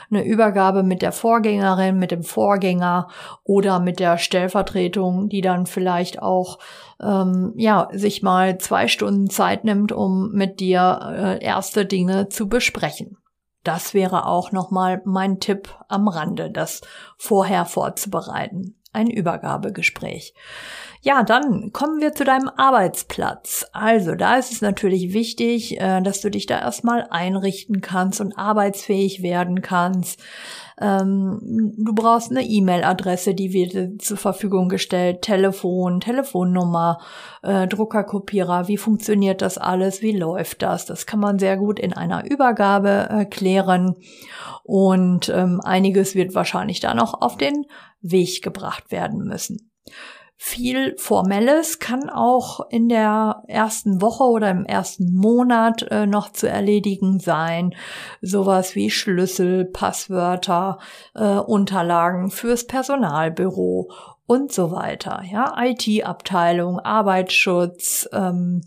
eine 0.09 0.23
Übergabe 0.23 0.83
mit 0.83 1.01
der 1.01 1.11
Vorgängerin, 1.11 1.99
mit 1.99 2.11
dem 2.11 2.23
Vorgänger 2.23 3.09
oder 3.43 3.81
mit 3.81 3.99
der 3.99 4.17
Stellvertretung, 4.17 5.27
die 5.27 5.41
dann 5.41 5.65
vielleicht 5.65 6.21
auch 6.21 6.59
ähm, 7.01 7.51
ja 7.57 7.89
sich 7.91 8.23
mal 8.23 8.57
zwei 8.57 8.87
Stunden 8.87 9.29
Zeit 9.29 9.65
nimmt, 9.65 9.91
um 9.91 10.31
mit 10.31 10.61
dir 10.61 11.11
äh, 11.13 11.43
erste 11.43 11.85
Dinge 11.85 12.29
zu 12.29 12.47
besprechen. 12.47 13.17
Das 13.65 13.93
wäre 13.93 14.27
auch 14.27 14.53
nochmal 14.53 15.01
mein 15.03 15.41
Tipp 15.41 15.67
am 15.89 16.07
Rande, 16.07 16.51
das 16.51 16.79
vorher 17.17 17.65
vorzubereiten. 17.65 18.77
ein 18.93 19.09
Übergabegespräch. 19.09 20.33
Ja, 21.03 21.23
dann 21.23 21.71
kommen 21.71 21.99
wir 21.99 22.13
zu 22.13 22.23
deinem 22.23 22.47
Arbeitsplatz. 22.47 23.65
Also 23.73 24.13
da 24.13 24.35
ist 24.35 24.51
es 24.51 24.61
natürlich 24.61 25.13
wichtig, 25.13 25.81
äh, 25.81 25.99
dass 26.01 26.21
du 26.21 26.29
dich 26.29 26.45
da 26.45 26.59
erstmal 26.59 27.07
einrichten 27.09 27.81
kannst 27.81 28.21
und 28.21 28.37
arbeitsfähig 28.37 29.23
werden 29.23 29.63
kannst. 29.63 30.21
Ähm, 30.79 31.73
du 31.75 31.95
brauchst 31.95 32.29
eine 32.29 32.43
E-Mail-Adresse, 32.43 33.33
die 33.33 33.51
wird 33.51 33.99
zur 34.03 34.17
Verfügung 34.17 34.69
gestellt, 34.69 35.23
Telefon, 35.23 36.01
Telefonnummer, 36.01 36.99
äh, 37.41 37.67
Druckerkopierer. 37.67 38.67
Wie 38.67 38.77
funktioniert 38.77 39.41
das 39.41 39.57
alles? 39.57 40.03
Wie 40.03 40.15
läuft 40.15 40.61
das? 40.61 40.85
Das 40.85 41.07
kann 41.07 41.19
man 41.19 41.39
sehr 41.39 41.57
gut 41.57 41.79
in 41.79 41.93
einer 41.93 42.29
Übergabe 42.29 43.07
äh, 43.09 43.25
klären. 43.25 43.95
Und 44.63 45.29
ähm, 45.29 45.61
einiges 45.63 46.13
wird 46.13 46.35
wahrscheinlich 46.35 46.79
da 46.79 46.93
noch 46.93 47.19
auf 47.21 47.37
den 47.37 47.65
Weg 48.01 48.43
gebracht 48.43 48.91
werden 48.91 49.23
müssen. 49.23 49.71
Viel 50.43 50.95
Formelles 50.97 51.77
kann 51.77 52.09
auch 52.09 52.61
in 52.71 52.89
der 52.89 53.43
ersten 53.47 54.01
Woche 54.01 54.23
oder 54.23 54.49
im 54.49 54.65
ersten 54.65 55.13
Monat 55.13 55.83
äh, 55.91 56.07
noch 56.07 56.31
zu 56.31 56.49
erledigen 56.49 57.19
sein. 57.19 57.75
Sowas 58.23 58.73
wie 58.73 58.89
Schlüssel, 58.89 59.65
Passwörter, 59.65 60.79
äh, 61.13 61.35
Unterlagen 61.37 62.31
fürs 62.31 62.65
Personalbüro 62.65 63.91
und 64.25 64.51
so 64.51 64.71
weiter. 64.71 65.21
Ja, 65.31 65.53
IT-Abteilung, 65.63 66.79
Arbeitsschutz, 66.79 68.09
ähm, 68.11 68.63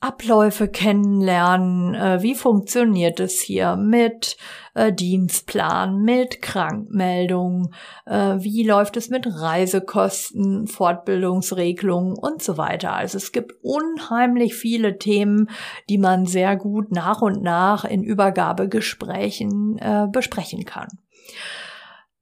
Abläufe 0.00 0.66
kennenlernen, 0.66 1.94
äh, 1.94 2.22
wie 2.22 2.34
funktioniert 2.34 3.20
es 3.20 3.38
hier 3.40 3.76
mit 3.76 4.38
äh, 4.72 4.92
Dienstplan, 4.94 6.02
mit 6.02 6.40
Krankmeldung, 6.40 7.74
äh, 8.06 8.36
wie 8.38 8.64
läuft 8.64 8.96
es 8.96 9.10
mit 9.10 9.26
Reisekosten, 9.26 10.66
Fortbildungsregelungen 10.66 12.16
und 12.16 12.42
so 12.42 12.56
weiter. 12.56 12.94
Also 12.94 13.18
es 13.18 13.32
gibt 13.32 13.54
unheimlich 13.62 14.54
viele 14.54 14.96
Themen, 14.96 15.50
die 15.90 15.98
man 15.98 16.24
sehr 16.24 16.56
gut 16.56 16.92
nach 16.92 17.20
und 17.20 17.42
nach 17.42 17.84
in 17.84 18.02
Übergabegesprächen 18.02 19.76
äh, 19.78 20.06
besprechen 20.10 20.64
kann. 20.64 20.88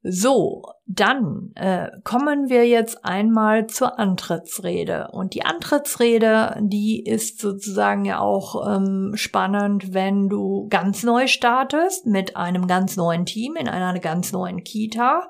So, 0.01 0.63
dann 0.85 1.51
äh, 1.55 1.89
kommen 2.05 2.49
wir 2.49 2.65
jetzt 2.65 3.03
einmal 3.03 3.67
zur 3.67 3.99
Antrittsrede. 3.99 5.09
Und 5.11 5.33
die 5.33 5.43
Antrittsrede, 5.43 6.55
die 6.61 7.03
ist 7.03 7.41
sozusagen 7.41 8.05
ja 8.05 8.19
auch 8.19 8.65
ähm, 8.65 9.11
spannend, 9.15 9.93
wenn 9.93 10.29
du 10.29 10.67
ganz 10.69 11.03
neu 11.03 11.27
startest 11.27 12.05
mit 12.05 12.37
einem 12.37 12.67
ganz 12.67 12.95
neuen 12.95 13.25
Team 13.25 13.57
in 13.57 13.67
einer 13.67 13.99
ganz 13.99 14.31
neuen 14.31 14.63
Kita. 14.63 15.29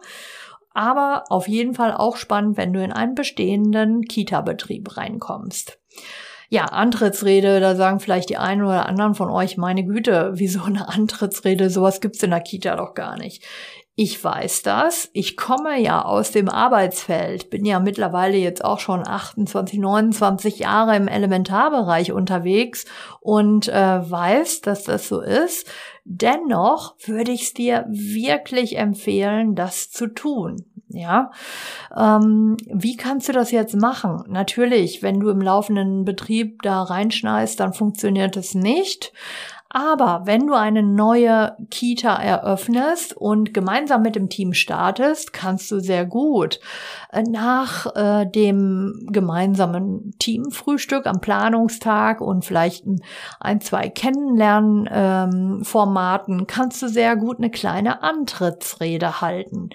Aber 0.75 1.23
auf 1.29 1.47
jeden 1.47 1.73
Fall 1.73 1.95
auch 1.95 2.15
spannend, 2.15 2.55
wenn 2.55 2.71
du 2.71 2.83
in 2.83 2.93
einen 2.93 3.15
bestehenden 3.15 4.03
Kita-Betrieb 4.03 4.97
reinkommst. 4.97 5.79
Ja, 6.51 6.65
Antrittsrede, 6.65 7.59
da 7.59 7.75
sagen 7.75 7.99
vielleicht 7.99 8.29
die 8.29 8.37
einen 8.37 8.63
oder 8.63 8.87
anderen 8.87 9.13
von 9.13 9.29
euch, 9.29 9.55
meine 9.57 9.83
Güte, 9.83 10.31
wieso 10.33 10.63
eine 10.63 10.89
Antrittsrede, 10.89 11.69
sowas 11.69 12.01
gibt's 12.01 12.23
in 12.23 12.31
der 12.31 12.41
Kita 12.41 12.75
doch 12.75 12.95
gar 12.95 13.17
nicht. 13.17 13.43
Ich 14.01 14.23
weiß 14.23 14.61
das. 14.61 15.09
Ich 15.11 15.35
komme 15.35 15.77
ja 15.77 16.05
aus 16.05 16.31
dem 16.31 16.47
Arbeitsfeld, 16.47 17.49
bin 17.49 17.65
ja 17.65 17.81
mittlerweile 17.81 18.37
jetzt 18.37 18.63
auch 18.63 18.79
schon 18.79 19.05
28, 19.05 19.77
29 19.77 20.59
Jahre 20.59 20.95
im 20.95 21.09
Elementarbereich 21.09 22.13
unterwegs 22.13 22.85
und 23.19 23.67
äh, 23.67 24.09
weiß, 24.09 24.61
dass 24.61 24.85
das 24.85 25.09
so 25.09 25.19
ist. 25.19 25.67
Dennoch 26.05 26.95
würde 27.05 27.33
ich 27.33 27.41
es 27.41 27.53
dir 27.53 27.87
wirklich 27.89 28.77
empfehlen, 28.77 29.53
das 29.53 29.91
zu 29.91 30.07
tun. 30.07 30.63
Ja, 30.87 31.31
ähm, 31.95 32.55
wie 32.67 32.95
kannst 32.95 33.27
du 33.27 33.33
das 33.33 33.51
jetzt 33.51 33.75
machen? 33.75 34.23
Natürlich, 34.29 35.03
wenn 35.03 35.19
du 35.19 35.29
im 35.29 35.41
laufenden 35.41 36.05
Betrieb 36.05 36.61
da 36.61 36.83
reinschneist, 36.83 37.59
dann 37.59 37.73
funktioniert 37.73 38.37
es 38.37 38.55
nicht. 38.55 39.11
Aber 39.71 40.23
wenn 40.25 40.47
du 40.47 40.55
eine 40.55 40.81
neue 40.81 41.55
Kita 41.69 42.15
eröffnest 42.15 43.15
und 43.15 43.53
gemeinsam 43.53 44.01
mit 44.01 44.15
dem 44.15 44.27
Team 44.27 44.53
startest, 44.53 45.31
kannst 45.31 45.69
du 45.69 45.79
sehr 45.79 46.07
gut 46.07 46.59
äh, 47.11 47.21
nach 47.21 47.85
äh, 47.95 48.25
dem 48.25 49.07
gemeinsamen 49.11 50.15
Teamfrühstück 50.17 51.05
am 51.05 51.21
Planungstag 51.21 52.19
und 52.19 52.45
vielleicht 52.45 52.87
ein, 53.39 53.61
zwei 53.61 53.89
Kennenlernformaten, 53.89 56.39
ähm, 56.39 56.47
kannst 56.47 56.81
du 56.81 56.87
sehr 56.87 57.15
gut 57.15 57.37
eine 57.37 57.51
kleine 57.51 58.01
Antrittsrede 58.01 59.21
halten. 59.21 59.69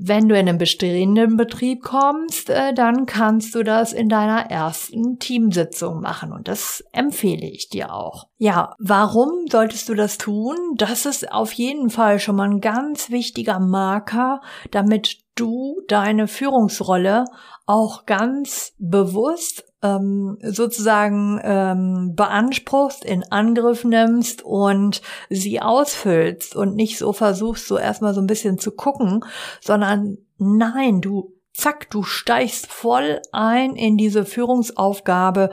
Wenn 0.00 0.28
du 0.28 0.38
in 0.38 0.48
einen 0.48 0.58
bestehenden 0.58 1.36
Betrieb 1.36 1.82
kommst, 1.82 2.50
äh, 2.50 2.72
dann 2.72 3.04
kannst 3.04 3.54
du 3.56 3.64
das 3.64 3.92
in 3.92 4.08
deiner 4.08 4.48
ersten 4.48 5.18
Teamsitzung 5.18 6.00
machen 6.00 6.32
und 6.32 6.46
das 6.46 6.84
empfehle 6.92 7.46
ich 7.46 7.68
dir 7.68 7.92
auch. 7.92 8.28
Ja, 8.38 8.74
warum 8.78 9.46
solltest 9.50 9.88
du 9.88 9.94
das 9.94 10.16
tun? 10.16 10.56
Das 10.76 11.04
ist 11.04 11.32
auf 11.32 11.52
jeden 11.52 11.90
Fall 11.90 12.20
schon 12.20 12.36
mal 12.36 12.48
ein 12.48 12.60
ganz 12.60 13.10
wichtiger 13.10 13.58
Marker, 13.58 14.40
damit 14.70 15.18
du 15.34 15.82
deine 15.88 16.28
Führungsrolle 16.28 17.24
auch 17.66 18.06
ganz 18.06 18.74
bewusst 18.78 19.64
ähm, 19.82 20.38
sozusagen 20.42 21.40
ähm, 21.42 22.14
beanspruchst, 22.14 23.04
in 23.04 23.24
Angriff 23.30 23.84
nimmst 23.84 24.42
und 24.42 25.02
sie 25.30 25.60
ausfüllst 25.60 26.56
und 26.56 26.74
nicht 26.74 26.98
so 26.98 27.12
versuchst, 27.12 27.66
so 27.66 27.78
erstmal 27.78 28.14
so 28.14 28.20
ein 28.20 28.26
bisschen 28.26 28.58
zu 28.58 28.72
gucken, 28.72 29.24
sondern 29.60 30.18
nein, 30.38 31.00
du 31.00 31.37
zack, 31.58 31.90
du 31.90 32.04
steigst 32.04 32.68
voll 32.68 33.20
ein 33.32 33.74
in 33.74 33.96
diese 33.96 34.24
Führungsaufgabe 34.24 35.50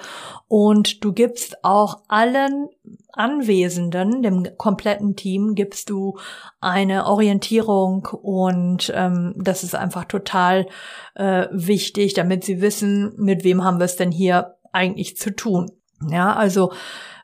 und 0.47 1.03
du 1.03 1.13
gibst 1.13 1.63
auch 1.63 2.03
allen 2.07 2.69
Anwesenden, 3.11 4.21
dem 4.21 4.47
kompletten 4.57 5.15
Team, 5.15 5.55
gibst 5.55 5.89
du 5.89 6.17
eine 6.61 7.07
Orientierung 7.07 8.07
und 8.21 8.91
ähm, 8.95 9.33
das 9.37 9.63
ist 9.63 9.73
einfach 9.73 10.05
total 10.05 10.67
äh, 11.15 11.47
wichtig, 11.51 12.13
damit 12.13 12.43
sie 12.43 12.61
wissen, 12.61 13.13
mit 13.17 13.43
wem 13.43 13.63
haben 13.63 13.79
wir 13.79 13.85
es 13.85 13.95
denn 13.95 14.11
hier 14.11 14.57
eigentlich 14.71 15.17
zu 15.17 15.35
tun. 15.35 15.71
Ja, 16.01 16.34
also 16.34 16.73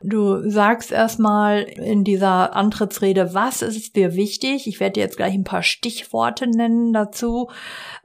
du 0.02 0.48
sagst 0.48 0.92
erstmal 0.92 1.62
in 1.62 2.04
dieser 2.04 2.56
Antrittsrede, 2.56 3.34
was 3.34 3.62
ist 3.62 3.96
dir 3.96 4.14
wichtig? 4.14 4.66
Ich 4.66 4.80
werde 4.80 4.94
dir 4.94 5.00
jetzt 5.00 5.18
gleich 5.18 5.34
ein 5.34 5.44
paar 5.44 5.62
Stichworte 5.62 6.46
nennen 6.46 6.92
dazu. 6.92 7.50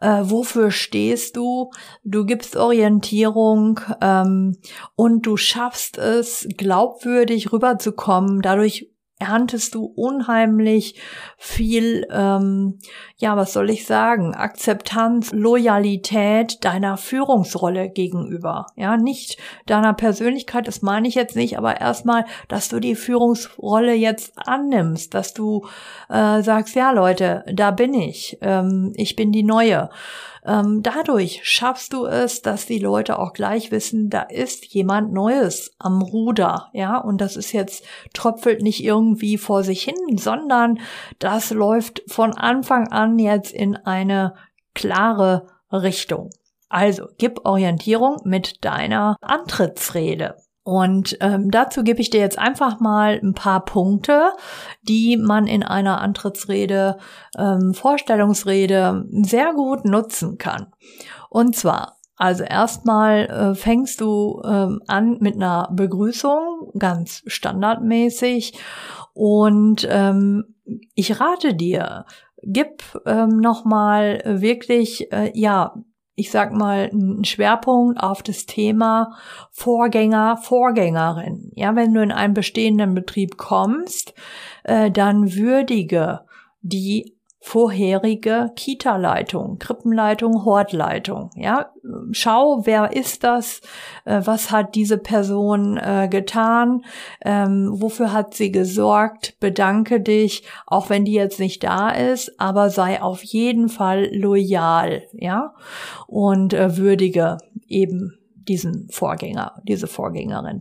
Äh, 0.01 0.23
wofür 0.23 0.71
stehst 0.71 1.37
du? 1.37 1.71
Du 2.03 2.25
gibst 2.25 2.57
Orientierung 2.57 3.79
ähm, 4.01 4.57
und 4.95 5.25
du 5.25 5.37
schaffst 5.37 5.97
es, 5.97 6.47
glaubwürdig 6.57 7.51
rüberzukommen. 7.51 8.41
Dadurch 8.41 8.89
erntest 9.19 9.73
du 9.73 9.85
unheimlich 9.85 11.01
viel, 11.37 12.05
ähm, 12.11 12.79
ja, 13.17 13.35
was 13.35 13.53
soll 13.53 13.69
ich 13.69 13.85
sagen, 13.85 14.35
Akzeptanz, 14.35 15.31
Loyalität 15.31 16.63
deiner 16.63 16.97
Führungsrolle 16.97 17.89
gegenüber. 17.89 18.67
Ja, 18.75 18.95
nicht 18.97 19.37
deiner 19.65 19.93
Persönlichkeit, 19.93 20.67
das 20.67 20.81
meine 20.81 21.07
ich 21.07 21.15
jetzt 21.15 21.35
nicht, 21.35 21.57
aber 21.57 21.81
erstmal, 21.81 22.25
dass 22.47 22.69
du 22.69 22.79
die 22.79 22.95
Führungsrolle 22.95 23.93
jetzt 23.93 24.33
annimmst, 24.35 25.13
dass 25.13 25.33
du 25.33 25.65
äh, 26.09 26.43
sagst, 26.43 26.75
ja 26.75 26.91
Leute, 26.91 27.43
da 27.51 27.71
bin 27.71 27.93
ich, 27.93 28.37
ähm, 28.41 28.93
ich 28.95 29.15
bin 29.15 29.31
die 29.31 29.43
Neue. 29.43 29.89
Ähm, 30.47 30.81
dadurch 30.81 31.41
schaffst 31.43 31.91
du 31.91 32.05
es, 32.05 32.41
dass 32.41 32.65
die 32.65 32.79
Leute 32.79 33.19
auch 33.19 33.33
gleich 33.33 33.69
wissen, 33.69 34.09
da 34.09 34.21
ist 34.21 34.65
jemand 34.67 35.11
Neues 35.11 35.75
am 35.77 36.01
Ruder, 36.01 36.69
ja, 36.71 36.97
und 36.97 37.19
das 37.19 37.35
ist 37.35 37.51
jetzt 37.51 37.83
tröpfelt 38.13 38.61
nicht 38.61 38.81
irgendwie 38.81 39.37
vor 39.37 39.63
sich 39.63 39.83
hin, 39.83 40.17
sondern 40.17 40.79
das 41.19 41.51
läuft 41.51 42.01
von 42.07 42.33
Anfang 42.33 42.87
an 42.87 43.19
jetzt 43.19 43.51
in 43.51 43.75
eine 43.75 44.35
klare 44.73 45.47
Richtung. 45.71 46.29
Also 46.69 47.07
gib 47.17 47.45
Orientierung 47.45 48.21
mit 48.23 48.63
deiner 48.63 49.17
Antrittsrede. 49.21 50.35
Und 50.67 51.17
ähm, 51.21 51.49
dazu 51.49 51.81
gebe 51.81 52.01
ich 52.01 52.09
dir 52.09 52.19
jetzt 52.19 52.37
einfach 52.37 52.81
mal 52.81 53.21
ein 53.23 53.33
paar 53.33 53.63
Punkte, 53.63 54.33
die 54.81 55.15
man 55.15 55.47
in 55.47 55.63
einer 55.63 56.01
Antrittsrede, 56.01 56.97
ähm, 57.37 57.73
Vorstellungsrede 57.73 59.05
sehr 59.09 59.53
gut 59.53 59.85
nutzen 59.85 60.37
kann. 60.37 60.73
Und 61.29 61.55
zwar, 61.55 61.99
also 62.17 62.43
erstmal 62.43 63.27
äh, 63.27 63.55
fängst 63.55 64.01
du 64.01 64.41
ähm, 64.43 64.81
an 64.87 65.19
mit 65.21 65.35
einer 65.35 65.69
Begrüßung, 65.71 66.73
ganz 66.77 67.23
standardmäßig. 67.27 68.59
Und 69.13 69.87
ähm, 69.89 70.53
ich 70.95 71.17
rate 71.21 71.53
dir, 71.53 72.03
gib 72.43 72.83
ähm, 73.05 73.37
nochmal 73.37 74.21
wirklich, 74.25 75.13
äh, 75.13 75.31
ja, 75.33 75.75
ich 76.19 76.31
sag 76.31 76.51
mal, 76.51 76.89
einen 76.91 77.23
Schwerpunkt 77.25 78.01
auf 78.01 78.23
das 78.23 78.47
Thema 78.47 79.15
Vorgänger, 79.51 80.37
Vorgängerin. 80.37 81.51
Ja, 81.53 81.75
wenn 81.75 81.93
du 81.93 82.01
in 82.01 82.11
einen 82.11 82.33
bestehenden 82.33 82.95
Betrieb 82.95 83.37
kommst, 83.37 84.15
äh, 84.63 84.89
dann 84.89 85.35
würdige 85.35 86.21
die 86.61 87.16
vorherige 87.47 88.51
Kita-Leitung, 88.57 89.57
Krippenleitung, 89.57 90.43
Hortleitung. 90.43 91.29
Ja, 91.33 91.71
schau, 92.11 92.65
wer 92.65 92.91
ist 92.91 93.23
das? 93.23 93.61
Äh, 94.03 94.21
was 94.25 94.51
hat 94.51 94.75
diese 94.75 94.97
Person 94.97 95.77
äh, 95.77 96.09
getan? 96.11 96.83
Ähm, 97.23 97.69
wofür 97.71 98.11
hat 98.11 98.33
sie 98.33 98.51
gesorgt? 98.51 99.39
Bedanke 99.39 100.01
dich, 100.01 100.43
auch 100.65 100.89
wenn 100.89 101.05
die 101.05 101.13
jetzt 101.13 101.39
nicht 101.39 101.63
da 101.63 101.89
ist, 101.89 102.37
aber 102.37 102.69
sei 102.69 103.01
auf 103.01 103.23
jeden 103.23 103.69
Fall 103.69 104.09
loyal, 104.11 105.03
ja, 105.13 105.53
und 106.05 106.53
äh, 106.53 106.75
würdige 106.75 107.37
eben 107.69 108.19
diesen 108.35 108.89
Vorgänger, 108.89 109.61
diese 109.63 109.87
Vorgängerin. 109.87 110.59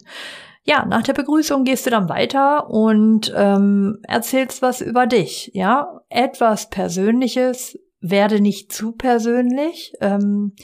Ja, 0.69 0.85
nach 0.85 1.05
der 1.05 1.13
Begrüßung 1.13 1.63
gehst 1.63 1.87
du 1.87 1.91
dann 1.91 2.09
weiter 2.09 2.69
und 2.69 3.33
ähm, 3.37 4.01
erzählst 4.03 4.63
was 4.63 4.81
über 4.81 5.07
dich. 5.07 5.53
Ja, 5.55 6.01
etwas 6.09 6.71
Persönliches. 6.71 7.79
Werde 8.01 8.41
nicht 8.41 8.73
zu 8.73 8.93
persönlich. 8.93 9.95
Ähm, 10.01 10.55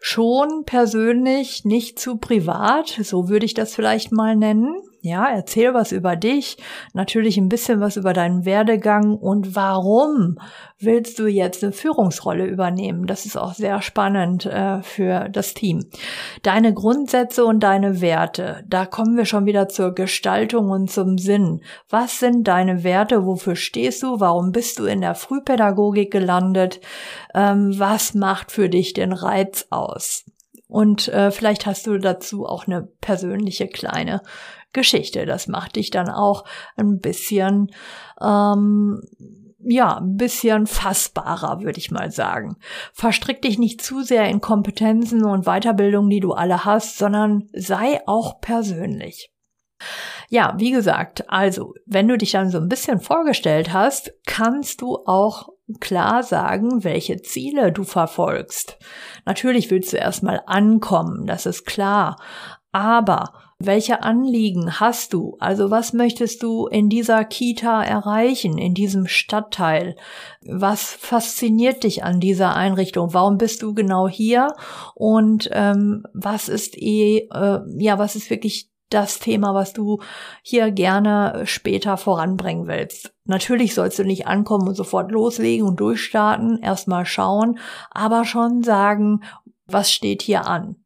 schon 0.00 0.64
persönlich, 0.64 1.64
nicht 1.66 1.98
zu 1.98 2.16
privat. 2.16 2.88
So 3.02 3.28
würde 3.28 3.44
ich 3.44 3.54
das 3.54 3.74
vielleicht 3.74 4.12
mal 4.12 4.34
nennen. 4.34 4.74
Ja, 5.00 5.28
erzähl 5.28 5.74
was 5.74 5.92
über 5.92 6.16
dich, 6.16 6.56
natürlich 6.92 7.36
ein 7.36 7.48
bisschen 7.48 7.80
was 7.80 7.96
über 7.96 8.12
deinen 8.12 8.44
Werdegang 8.44 9.16
und 9.16 9.54
warum 9.54 10.38
willst 10.80 11.20
du 11.20 11.28
jetzt 11.28 11.62
eine 11.62 11.72
Führungsrolle 11.72 12.46
übernehmen? 12.46 13.06
Das 13.06 13.24
ist 13.24 13.36
auch 13.36 13.54
sehr 13.54 13.80
spannend 13.80 14.46
äh, 14.46 14.82
für 14.82 15.28
das 15.28 15.54
Team. 15.54 15.84
Deine 16.42 16.74
Grundsätze 16.74 17.44
und 17.44 17.60
deine 17.60 18.00
Werte, 18.00 18.64
da 18.66 18.86
kommen 18.86 19.16
wir 19.16 19.24
schon 19.24 19.46
wieder 19.46 19.68
zur 19.68 19.94
Gestaltung 19.94 20.70
und 20.70 20.90
zum 20.90 21.16
Sinn. 21.16 21.62
Was 21.88 22.18
sind 22.18 22.48
deine 22.48 22.82
Werte? 22.82 23.24
Wofür 23.24 23.54
stehst 23.54 24.02
du? 24.02 24.18
Warum 24.18 24.50
bist 24.50 24.80
du 24.80 24.86
in 24.86 25.00
der 25.00 25.14
Frühpädagogik 25.14 26.10
gelandet? 26.10 26.80
Ähm, 27.34 27.72
was 27.78 28.14
macht 28.14 28.50
für 28.50 28.68
dich 28.68 28.94
den 28.94 29.12
Reiz 29.12 29.68
aus? 29.70 30.24
Und 30.68 31.08
äh, 31.08 31.30
vielleicht 31.30 31.64
hast 31.64 31.86
du 31.86 31.98
dazu 31.98 32.44
auch 32.44 32.66
eine 32.66 32.82
persönliche 33.00 33.68
kleine 33.68 34.20
Geschichte. 34.78 35.26
Das 35.26 35.48
macht 35.48 35.76
dich 35.76 35.90
dann 35.90 36.08
auch 36.08 36.44
ein 36.76 37.00
bisschen, 37.00 37.72
ähm, 38.22 39.02
ja, 39.58 39.98
ein 39.98 40.16
bisschen 40.16 40.66
fassbarer, 40.66 41.62
würde 41.62 41.78
ich 41.78 41.90
mal 41.90 42.12
sagen. 42.12 42.56
Verstrick 42.92 43.42
dich 43.42 43.58
nicht 43.58 43.82
zu 43.82 44.02
sehr 44.02 44.28
in 44.28 44.40
Kompetenzen 44.40 45.24
und 45.24 45.46
Weiterbildung, 45.46 46.08
die 46.08 46.20
du 46.20 46.32
alle 46.32 46.64
hast, 46.64 46.96
sondern 46.96 47.48
sei 47.52 48.00
auch 48.06 48.40
persönlich. 48.40 49.32
Ja, 50.28 50.54
wie 50.58 50.70
gesagt, 50.70 51.28
also, 51.28 51.74
wenn 51.86 52.08
du 52.08 52.16
dich 52.16 52.32
dann 52.32 52.50
so 52.50 52.58
ein 52.58 52.68
bisschen 52.68 53.00
vorgestellt 53.00 53.72
hast, 53.72 54.12
kannst 54.26 54.80
du 54.80 54.98
auch 55.06 55.48
klar 55.80 56.22
sagen, 56.22 56.84
welche 56.84 57.20
Ziele 57.22 57.72
du 57.72 57.84
verfolgst. 57.84 58.78
Natürlich 59.24 59.70
willst 59.70 59.92
du 59.92 59.96
erstmal 59.96 60.42
ankommen, 60.46 61.26
das 61.26 61.46
ist 61.46 61.64
klar. 61.64 62.16
Aber 62.72 63.32
welche 63.60 64.04
Anliegen 64.04 64.78
hast 64.78 65.12
du? 65.12 65.36
Also 65.40 65.70
was 65.70 65.92
möchtest 65.92 66.42
du 66.42 66.66
in 66.68 66.88
dieser 66.88 67.24
Kita 67.24 67.82
erreichen, 67.82 68.56
in 68.56 68.72
diesem 68.72 69.08
Stadtteil? 69.08 69.96
Was 70.46 70.92
fasziniert 70.92 71.82
dich 71.82 72.04
an 72.04 72.20
dieser 72.20 72.54
Einrichtung? 72.54 73.12
Warum 73.14 73.36
bist 73.36 73.62
du 73.62 73.74
genau 73.74 74.08
hier? 74.08 74.54
Und 74.94 75.48
ähm, 75.52 76.04
was 76.14 76.48
ist 76.48 76.76
eh, 76.78 77.28
äh, 77.32 77.60
ja, 77.78 77.98
was 77.98 78.14
ist 78.14 78.30
wirklich 78.30 78.70
das 78.90 79.18
Thema, 79.18 79.54
was 79.54 79.72
du 79.72 80.00
hier 80.42 80.70
gerne 80.70 81.42
später 81.44 81.96
voranbringen 81.96 82.66
willst. 82.68 83.12
Natürlich 83.24 83.74
sollst 83.74 83.98
du 83.98 84.04
nicht 84.04 84.26
ankommen 84.26 84.66
und 84.68 84.76
sofort 84.76 85.10
loslegen 85.10 85.66
und 85.66 85.78
durchstarten, 85.78 86.58
erstmal 86.62 87.04
schauen, 87.04 87.58
aber 87.90 88.24
schon 88.24 88.62
sagen, 88.62 89.20
was 89.66 89.92
steht 89.92 90.22
hier 90.22 90.46
an. 90.46 90.76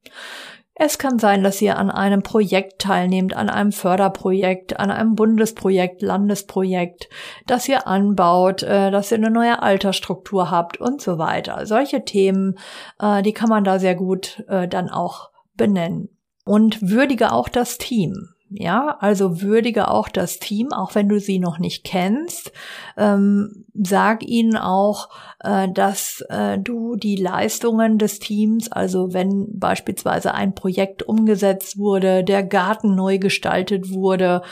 Es 0.84 0.98
kann 0.98 1.20
sein, 1.20 1.44
dass 1.44 1.62
ihr 1.62 1.78
an 1.78 1.92
einem 1.92 2.24
Projekt 2.24 2.80
teilnehmt, 2.80 3.36
an 3.36 3.48
einem 3.48 3.70
Förderprojekt, 3.70 4.80
an 4.80 4.90
einem 4.90 5.14
Bundesprojekt, 5.14 6.02
Landesprojekt, 6.02 7.08
dass 7.46 7.68
ihr 7.68 7.86
anbaut, 7.86 8.64
äh, 8.64 8.90
dass 8.90 9.12
ihr 9.12 9.18
eine 9.18 9.30
neue 9.30 9.62
Altersstruktur 9.62 10.50
habt 10.50 10.80
und 10.80 11.00
so 11.00 11.18
weiter. 11.18 11.66
Solche 11.66 12.04
Themen, 12.04 12.58
äh, 12.98 13.22
die 13.22 13.32
kann 13.32 13.48
man 13.48 13.62
da 13.62 13.78
sehr 13.78 13.94
gut 13.94 14.42
äh, 14.48 14.66
dann 14.66 14.90
auch 14.90 15.30
benennen. 15.54 16.08
Und 16.44 16.82
würdige 16.82 17.30
auch 17.30 17.48
das 17.48 17.78
Team. 17.78 18.31
Ja, 18.54 18.98
also 19.00 19.40
würdige 19.40 19.88
auch 19.88 20.08
das 20.08 20.38
Team, 20.38 20.72
auch 20.72 20.94
wenn 20.94 21.08
du 21.08 21.18
sie 21.18 21.38
noch 21.38 21.58
nicht 21.58 21.84
kennst. 21.84 22.52
Ähm, 22.98 23.64
sag 23.72 24.22
ihnen 24.22 24.56
auch, 24.56 25.08
äh, 25.40 25.68
dass 25.70 26.22
äh, 26.28 26.58
du 26.58 26.96
die 26.96 27.16
Leistungen 27.16 27.98
des 27.98 28.18
Teams, 28.18 28.70
also 28.70 29.14
wenn 29.14 29.58
beispielsweise 29.58 30.34
ein 30.34 30.54
Projekt 30.54 31.02
umgesetzt 31.02 31.78
wurde, 31.78 32.24
der 32.24 32.42
Garten 32.42 32.94
neu 32.94 33.18
gestaltet 33.18 33.90
wurde, 33.90 34.42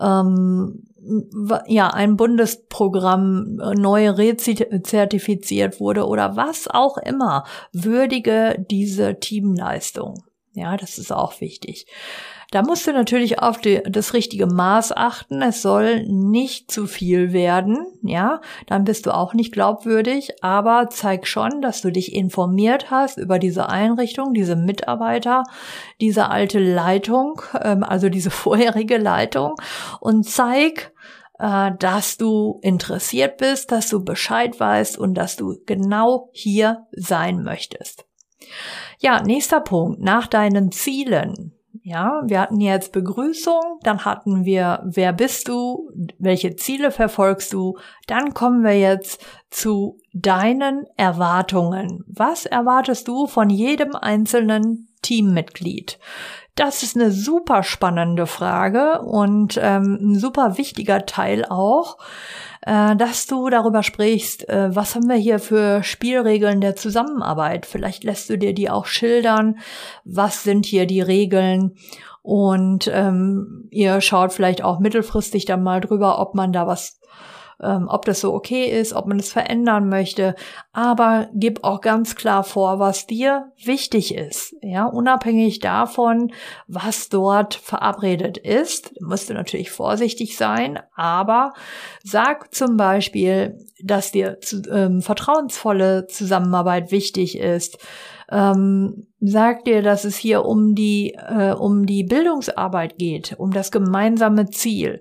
ähm, 0.00 0.86
ja, 1.66 1.88
ein 1.88 2.16
Bundesprogramm 2.16 3.60
äh, 3.60 3.74
neu 3.74 4.10
rezertifiziert 4.10 5.78
wurde 5.78 6.06
oder 6.06 6.34
was 6.36 6.66
auch 6.66 6.96
immer, 6.96 7.44
würdige 7.72 8.64
diese 8.70 9.20
Teamleistung. 9.20 10.24
Ja, 10.54 10.76
das 10.76 10.98
ist 10.98 11.12
auch 11.12 11.40
wichtig. 11.40 11.86
Da 12.54 12.62
musst 12.62 12.86
du 12.86 12.92
natürlich 12.92 13.40
auf 13.40 13.58
die, 13.58 13.82
das 13.82 14.14
richtige 14.14 14.46
Maß 14.46 14.96
achten. 14.96 15.42
Es 15.42 15.60
soll 15.60 16.04
nicht 16.06 16.70
zu 16.70 16.86
viel 16.86 17.32
werden, 17.32 17.84
ja. 18.00 18.40
Dann 18.68 18.84
bist 18.84 19.06
du 19.06 19.10
auch 19.12 19.34
nicht 19.34 19.52
glaubwürdig, 19.52 20.30
aber 20.40 20.86
zeig 20.88 21.26
schon, 21.26 21.62
dass 21.62 21.82
du 21.82 21.90
dich 21.90 22.14
informiert 22.14 22.92
hast 22.92 23.18
über 23.18 23.40
diese 23.40 23.70
Einrichtung, 23.70 24.34
diese 24.34 24.54
Mitarbeiter, 24.54 25.42
diese 26.00 26.30
alte 26.30 26.60
Leitung, 26.60 27.42
ähm, 27.60 27.82
also 27.82 28.08
diese 28.08 28.30
vorherige 28.44 28.98
Leitung 28.98 29.56
und 29.98 30.22
zeig, 30.22 30.92
äh, 31.40 31.72
dass 31.80 32.18
du 32.18 32.60
interessiert 32.62 33.38
bist, 33.38 33.72
dass 33.72 33.88
du 33.88 34.04
Bescheid 34.04 34.60
weißt 34.60 34.96
und 34.96 35.14
dass 35.14 35.34
du 35.34 35.56
genau 35.66 36.30
hier 36.30 36.86
sein 36.92 37.42
möchtest. 37.42 38.04
Ja, 39.00 39.20
nächster 39.24 39.58
Punkt. 39.58 40.00
Nach 40.00 40.28
deinen 40.28 40.70
Zielen. 40.70 41.50
Ja, 41.86 42.22
wir 42.24 42.40
hatten 42.40 42.62
jetzt 42.62 42.92
Begrüßung, 42.92 43.60
dann 43.82 44.06
hatten 44.06 44.46
wir, 44.46 44.80
wer 44.86 45.12
bist 45.12 45.48
du, 45.48 45.90
welche 46.18 46.56
Ziele 46.56 46.90
verfolgst 46.90 47.52
du, 47.52 47.76
dann 48.06 48.32
kommen 48.32 48.64
wir 48.64 48.78
jetzt 48.78 49.22
zu 49.50 49.98
deinen 50.14 50.86
Erwartungen. 50.96 52.02
Was 52.06 52.46
erwartest 52.46 53.06
du 53.06 53.26
von 53.26 53.50
jedem 53.50 53.94
einzelnen 53.96 54.88
Teammitglied? 55.02 55.98
Das 56.54 56.82
ist 56.84 56.94
eine 56.96 57.10
super 57.10 57.62
spannende 57.64 58.26
Frage 58.26 59.02
und 59.02 59.58
ähm, 59.60 59.98
ein 60.00 60.18
super 60.18 60.56
wichtiger 60.56 61.04
Teil 61.04 61.44
auch 61.44 61.98
äh, 62.66 62.96
dass 62.96 63.26
du 63.26 63.48
darüber 63.50 63.82
sprichst, 63.82 64.48
äh, 64.48 64.74
was 64.74 64.94
haben 64.94 65.08
wir 65.08 65.16
hier 65.16 65.38
für 65.38 65.82
Spielregeln 65.82 66.60
der 66.60 66.76
Zusammenarbeit. 66.76 67.66
Vielleicht 67.66 68.04
lässt 68.04 68.30
du 68.30 68.38
dir 68.38 68.54
die 68.54 68.70
auch 68.70 68.86
schildern. 68.86 69.58
Was 70.04 70.44
sind 70.44 70.66
hier 70.66 70.86
die 70.86 71.02
Regeln? 71.02 71.76
Und 72.22 72.90
ähm, 72.92 73.68
ihr 73.70 74.00
schaut 74.00 74.32
vielleicht 74.32 74.64
auch 74.64 74.78
mittelfristig 74.78 75.44
dann 75.44 75.62
mal 75.62 75.82
drüber, 75.82 76.18
ob 76.18 76.34
man 76.34 76.52
da 76.54 76.66
was 76.66 76.98
ähm, 77.62 77.86
ob 77.88 78.04
das 78.04 78.20
so 78.20 78.34
okay 78.34 78.66
ist, 78.66 78.92
ob 78.92 79.06
man 79.06 79.18
es 79.18 79.32
verändern 79.32 79.88
möchte. 79.88 80.34
Aber 80.72 81.28
gib 81.34 81.64
auch 81.64 81.80
ganz 81.80 82.16
klar 82.16 82.44
vor, 82.44 82.78
was 82.78 83.06
dir 83.06 83.52
wichtig 83.62 84.14
ist. 84.14 84.54
Ja, 84.62 84.86
unabhängig 84.86 85.60
davon, 85.60 86.32
was 86.66 87.08
dort 87.08 87.54
verabredet 87.54 88.38
ist. 88.38 89.00
Musst 89.00 89.30
du 89.30 89.34
natürlich 89.34 89.70
vorsichtig 89.70 90.36
sein, 90.36 90.80
aber 90.94 91.52
sag 92.02 92.54
zum 92.54 92.76
Beispiel, 92.76 93.58
dass 93.82 94.12
dir 94.12 94.38
ähm, 94.70 95.02
vertrauensvolle 95.02 96.06
Zusammenarbeit 96.06 96.90
wichtig 96.90 97.38
ist. 97.38 97.78
Ähm, 98.30 99.06
sag 99.20 99.64
dir, 99.64 99.82
dass 99.82 100.04
es 100.04 100.16
hier 100.16 100.44
um 100.44 100.74
die 100.74 101.14
äh, 101.14 101.52
um 101.52 101.86
die 101.86 102.04
Bildungsarbeit 102.04 102.98
geht, 102.98 103.34
um 103.38 103.50
das 103.50 103.70
gemeinsame 103.70 104.50
Ziel 104.50 105.00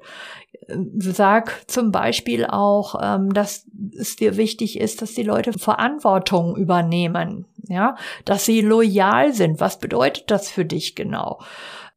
sag 0.98 1.70
zum 1.70 1.92
Beispiel 1.92 2.46
auch, 2.46 2.96
ähm, 3.02 3.34
dass 3.34 3.66
es 3.98 4.16
dir 4.16 4.38
wichtig 4.38 4.80
ist, 4.80 5.02
dass 5.02 5.14
die 5.14 5.24
Leute 5.24 5.54
Verantwortung 5.54 6.56
übernehmen, 6.56 7.46
ja, 7.68 7.96
dass 8.26 8.46
sie 8.46 8.62
loyal 8.62 9.34
sind. 9.34 9.60
Was 9.60 9.80
bedeutet 9.80 10.32
das 10.32 10.50
für 10.50 10.66
dich 10.66 10.96
genau? 10.96 11.40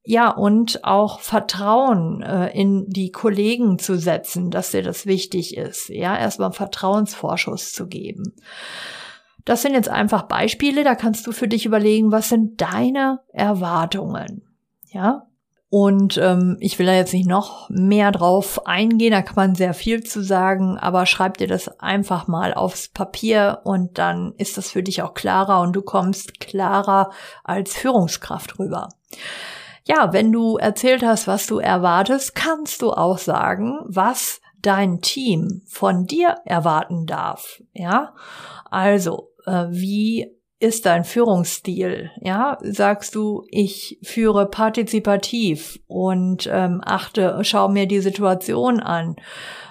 Ja, 0.04 0.30
und 0.30 0.84
auch 0.84 1.20
Vertrauen 1.20 2.22
äh, 2.22 2.48
in 2.56 2.88
die 2.88 3.10
Kollegen 3.10 3.78
zu 3.78 3.98
setzen, 3.98 4.50
dass 4.50 4.70
dir 4.70 4.82
das 4.82 5.06
wichtig 5.06 5.56
ist. 5.56 5.88
Ja, 5.88 6.16
erstmal 6.16 6.52
Vertrauensvorschuss 6.52 7.72
zu 7.72 7.88
geben. 7.88 8.34
Das 9.46 9.62
sind 9.62 9.72
jetzt 9.72 9.88
einfach 9.88 10.24
Beispiele, 10.24 10.84
da 10.84 10.94
kannst 10.94 11.26
du 11.26 11.32
für 11.32 11.48
dich 11.48 11.64
überlegen, 11.64 12.12
was 12.12 12.28
sind 12.28 12.60
deine 12.60 13.20
Erwartungen? 13.32 14.42
Ja, 14.90 15.26
Und 15.68 16.16
ähm, 16.18 16.56
ich 16.60 16.78
will 16.78 16.86
da 16.86 16.92
jetzt 16.94 17.12
nicht 17.12 17.28
noch 17.28 17.68
mehr 17.70 18.12
drauf 18.12 18.66
eingehen, 18.66 19.10
da 19.10 19.22
kann 19.22 19.34
man 19.36 19.54
sehr 19.54 19.74
viel 19.74 20.02
zu 20.04 20.22
sagen, 20.22 20.78
aber 20.78 21.06
schreib 21.06 21.38
dir 21.38 21.48
das 21.48 21.80
einfach 21.80 22.28
mal 22.28 22.54
aufs 22.54 22.88
Papier 22.88 23.60
und 23.64 23.98
dann 23.98 24.32
ist 24.38 24.56
das 24.56 24.70
für 24.70 24.82
dich 24.82 25.02
auch 25.02 25.14
klarer 25.14 25.60
und 25.60 25.74
du 25.74 25.82
kommst 25.82 26.38
klarer 26.38 27.10
als 27.42 27.74
Führungskraft 27.74 28.58
rüber. 28.58 28.88
Ja, 29.84 30.12
wenn 30.12 30.32
du 30.32 30.56
erzählt 30.56 31.04
hast, 31.04 31.26
was 31.26 31.46
du 31.46 31.58
erwartest, 31.58 32.34
kannst 32.34 32.82
du 32.82 32.92
auch 32.92 33.18
sagen, 33.18 33.80
was 33.84 34.40
dein 34.62 35.00
Team 35.00 35.62
von 35.66 36.06
dir 36.06 36.36
erwarten 36.44 37.06
darf. 37.06 37.62
Ja, 37.72 38.14
also 38.70 39.30
äh, 39.46 39.66
wie 39.70 40.36
ist 40.58 40.86
dein 40.86 41.04
Führungsstil? 41.04 42.10
Ja, 42.20 42.56
sagst 42.62 43.14
du, 43.14 43.44
ich 43.50 43.98
führe 44.02 44.46
partizipativ 44.46 45.78
und 45.86 46.48
ähm, 46.50 46.80
achte, 46.84 47.40
schau 47.42 47.68
mir 47.68 47.86
die 47.86 48.00
Situation 48.00 48.80
an, 48.80 49.16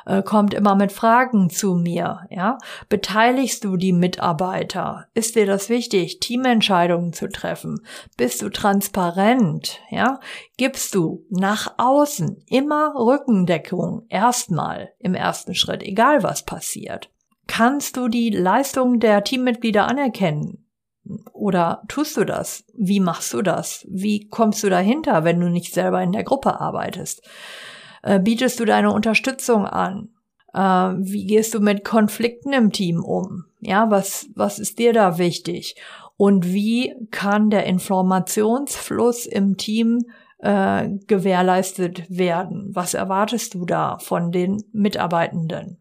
äh, 0.05 0.21
kommt 0.21 0.53
immer 0.53 0.75
mit 0.75 0.91
Fragen 0.91 1.49
zu 1.49 1.73
mir. 1.73 2.27
Ja, 2.29 2.59
beteiligst 2.87 3.63
du 3.63 3.77
die 3.77 3.93
Mitarbeiter? 3.93 5.07
Ist 5.15 5.35
dir 5.35 5.47
das 5.47 5.69
wichtig, 5.69 6.19
Teamentscheidungen 6.19 7.13
zu 7.13 7.29
treffen? 7.29 7.81
Bist 8.15 8.43
du 8.43 8.49
transparent? 8.49 9.79
Ja, 9.89 10.19
gibst 10.57 10.93
du 10.93 11.25
nach 11.29 11.73
außen 11.77 12.43
immer 12.47 12.93
Rückendeckung 12.95 14.05
erstmal 14.09 14.89
im 14.99 15.15
ersten 15.15 15.55
Schritt, 15.55 15.81
egal 15.81 16.21
was 16.21 16.45
passiert. 16.45 17.09
Kannst 17.57 17.95
du 17.95 18.09
die 18.09 18.31
Leistung 18.31 18.99
der 18.99 19.23
Teammitglieder 19.23 19.87
anerkennen? 19.87 20.65
Oder 21.31 21.83
tust 21.87 22.17
du 22.17 22.25
das? 22.25 22.65
Wie 22.77 22.99
machst 22.99 23.33
du 23.33 23.41
das? 23.41 23.87
Wie 23.89 24.27
kommst 24.27 24.61
du 24.61 24.69
dahinter, 24.69 25.23
wenn 25.23 25.39
du 25.39 25.49
nicht 25.49 25.73
selber 25.73 26.03
in 26.03 26.11
der 26.11 26.25
Gruppe 26.25 26.59
arbeitest? 26.59 27.25
Äh, 28.03 28.19
bietest 28.19 28.59
du 28.59 28.65
deine 28.65 28.91
Unterstützung 28.91 29.65
an? 29.65 30.09
Äh, 30.53 30.59
wie 30.59 31.27
gehst 31.27 31.53
du 31.53 31.61
mit 31.61 31.85
Konflikten 31.85 32.51
im 32.51 32.73
Team 32.73 33.01
um? 33.01 33.45
Ja, 33.61 33.89
was, 33.89 34.27
was 34.35 34.59
ist 34.59 34.77
dir 34.77 34.91
da 34.91 35.17
wichtig? 35.17 35.77
Und 36.17 36.51
wie 36.51 36.93
kann 37.09 37.49
der 37.49 37.67
Informationsfluss 37.67 39.25
im 39.27 39.55
Team 39.55 40.01
äh, 40.39 40.89
gewährleistet 41.07 42.03
werden? 42.09 42.71
Was 42.73 42.95
erwartest 42.95 43.53
du 43.53 43.65
da 43.65 43.97
von 43.99 44.33
den 44.33 44.61
Mitarbeitenden? 44.73 45.77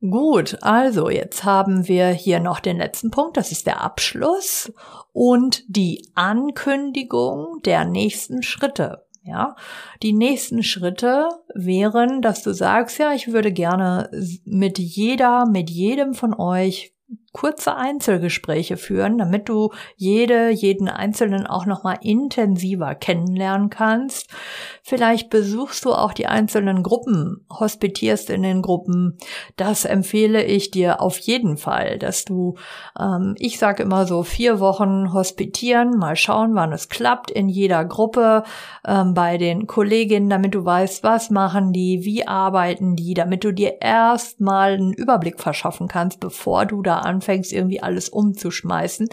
Gut, 0.00 0.58
also 0.60 1.10
jetzt 1.10 1.42
haben 1.42 1.88
wir 1.88 2.08
hier 2.08 2.38
noch 2.38 2.60
den 2.60 2.76
letzten 2.76 3.10
Punkt, 3.10 3.36
das 3.36 3.50
ist 3.50 3.66
der 3.66 3.80
Abschluss 3.80 4.72
und 5.12 5.64
die 5.66 6.08
Ankündigung 6.14 7.60
der 7.64 7.84
nächsten 7.84 8.42
Schritte. 8.44 9.04
Ja, 9.24 9.56
die 10.02 10.12
nächsten 10.12 10.62
Schritte 10.62 11.28
wären, 11.52 12.22
dass 12.22 12.42
du 12.42 12.54
sagst, 12.54 12.98
ja, 12.98 13.12
ich 13.12 13.30
würde 13.32 13.52
gerne 13.52 14.08
mit 14.44 14.78
jeder, 14.78 15.44
mit 15.46 15.68
jedem 15.68 16.14
von 16.14 16.32
euch 16.32 16.94
kurze 17.38 17.76
Einzelgespräche 17.76 18.76
führen, 18.76 19.16
damit 19.16 19.48
du 19.48 19.70
jede, 19.94 20.50
jeden 20.50 20.88
Einzelnen 20.88 21.46
auch 21.46 21.66
nochmal 21.66 21.98
intensiver 22.00 22.96
kennenlernen 22.96 23.70
kannst. 23.70 24.28
Vielleicht 24.82 25.30
besuchst 25.30 25.84
du 25.84 25.92
auch 25.92 26.12
die 26.12 26.26
einzelnen 26.26 26.82
Gruppen, 26.82 27.46
hospitierst 27.48 28.30
in 28.30 28.42
den 28.42 28.60
Gruppen. 28.60 29.18
Das 29.54 29.84
empfehle 29.84 30.42
ich 30.42 30.72
dir 30.72 31.00
auf 31.00 31.16
jeden 31.18 31.58
Fall, 31.58 32.00
dass 32.00 32.24
du, 32.24 32.56
ähm, 32.98 33.36
ich 33.38 33.60
sage 33.60 33.84
immer 33.84 34.04
so, 34.04 34.24
vier 34.24 34.58
Wochen 34.58 35.12
hospitieren, 35.12 35.96
mal 35.96 36.16
schauen, 36.16 36.56
wann 36.56 36.72
es 36.72 36.88
klappt 36.88 37.30
in 37.30 37.48
jeder 37.48 37.84
Gruppe, 37.84 38.42
ähm, 38.84 39.14
bei 39.14 39.38
den 39.38 39.68
Kolleginnen, 39.68 40.28
damit 40.28 40.56
du 40.56 40.64
weißt, 40.64 41.04
was 41.04 41.30
machen 41.30 41.72
die, 41.72 42.04
wie 42.04 42.26
arbeiten 42.26 42.96
die, 42.96 43.14
damit 43.14 43.44
du 43.44 43.52
dir 43.52 43.80
erstmal 43.80 44.72
einen 44.72 44.92
Überblick 44.92 45.38
verschaffen 45.38 45.86
kannst, 45.86 46.18
bevor 46.18 46.66
du 46.66 46.82
da 46.82 46.98
anfängst, 46.98 47.27
irgendwie 47.52 47.82
alles 47.82 48.08
umzuschmeißen, 48.08 49.08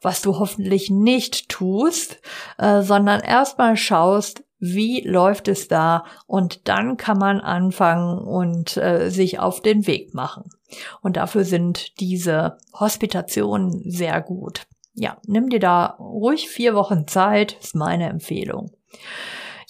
was 0.00 0.22
du 0.22 0.38
hoffentlich 0.38 0.90
nicht 0.90 1.48
tust, 1.48 2.20
äh, 2.58 2.82
sondern 2.82 3.20
erstmal 3.20 3.76
schaust, 3.76 4.42
wie 4.58 5.00
läuft 5.00 5.48
es 5.48 5.68
da 5.68 6.04
und 6.26 6.68
dann 6.68 6.96
kann 6.96 7.18
man 7.18 7.40
anfangen 7.40 8.18
und 8.18 8.76
äh, 8.76 9.10
sich 9.10 9.38
auf 9.38 9.62
den 9.62 9.86
Weg 9.86 10.14
machen. 10.14 10.50
Und 11.00 11.16
dafür 11.16 11.44
sind 11.44 11.98
diese 11.98 12.58
Hospitationen 12.78 13.90
sehr 13.90 14.20
gut. 14.20 14.66
Ja, 14.94 15.16
nimm 15.26 15.48
dir 15.48 15.60
da 15.60 15.96
ruhig 15.98 16.48
vier 16.48 16.74
Wochen 16.74 17.06
Zeit, 17.06 17.56
ist 17.60 17.74
meine 17.74 18.08
Empfehlung. 18.08 18.72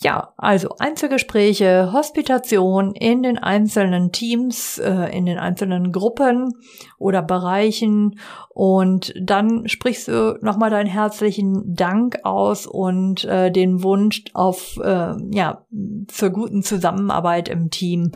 Ja, 0.03 0.33
also 0.39 0.77
Einzelgespräche, 0.79 1.93
Hospitation 1.93 2.95
in 2.95 3.23
den 3.23 3.37
einzelnen 3.37 4.13
Teams, 4.13 4.79
äh, 4.79 5.15
in 5.15 5.27
den 5.27 5.39
einzelnen 5.39 5.93
Gruppen 5.93 6.55
oder 6.97 7.21
Bereichen 7.21 8.19
und 8.49 9.13
dann 9.21 9.69
sprichst 9.69 10.09
du 10.09 10.39
nochmal 10.41 10.71
deinen 10.71 10.87
herzlichen 10.87 11.75
Dank 11.75 12.21
aus 12.23 12.67
und 12.67 13.25
äh, 13.25 13.51
den 13.51 13.83
Wunsch 13.83 14.25
auf 14.33 14.79
äh, 14.83 15.13
ja 15.33 15.67
zur 16.09 16.31
guten 16.31 16.63
Zusammenarbeit 16.63 17.51
im 17.51 17.69
Team. 17.69 18.13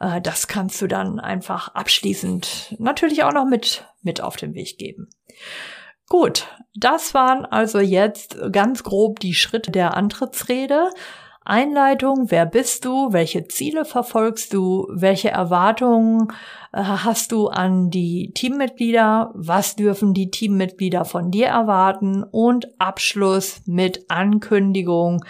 Äh, 0.00 0.22
das 0.22 0.48
kannst 0.48 0.80
du 0.80 0.86
dann 0.86 1.20
einfach 1.20 1.74
abschließend 1.74 2.76
natürlich 2.78 3.22
auch 3.22 3.34
noch 3.34 3.44
mit 3.44 3.84
mit 4.00 4.22
auf 4.22 4.36
den 4.36 4.54
Weg 4.54 4.78
geben. 4.78 5.10
Gut, 6.08 6.46
das 6.74 7.12
waren 7.12 7.44
also 7.44 7.80
jetzt 7.80 8.38
ganz 8.52 8.82
grob 8.82 9.20
die 9.20 9.34
Schritte 9.34 9.70
der 9.70 9.96
Antrittsrede. 9.96 10.90
Einleitung, 11.44 12.30
wer 12.30 12.44
bist 12.44 12.84
du, 12.84 13.12
welche 13.12 13.48
Ziele 13.48 13.86
verfolgst 13.86 14.52
du, 14.52 14.86
welche 14.90 15.30
Erwartungen 15.30 16.28
äh, 16.72 16.82
hast 16.82 17.32
du 17.32 17.48
an 17.48 17.88
die 17.88 18.32
Teammitglieder, 18.34 19.32
was 19.34 19.74
dürfen 19.74 20.12
die 20.12 20.30
Teammitglieder 20.30 21.06
von 21.06 21.30
dir 21.30 21.46
erwarten 21.46 22.22
und 22.22 22.68
Abschluss 22.78 23.62
mit 23.64 24.10
Ankündigung 24.10 25.24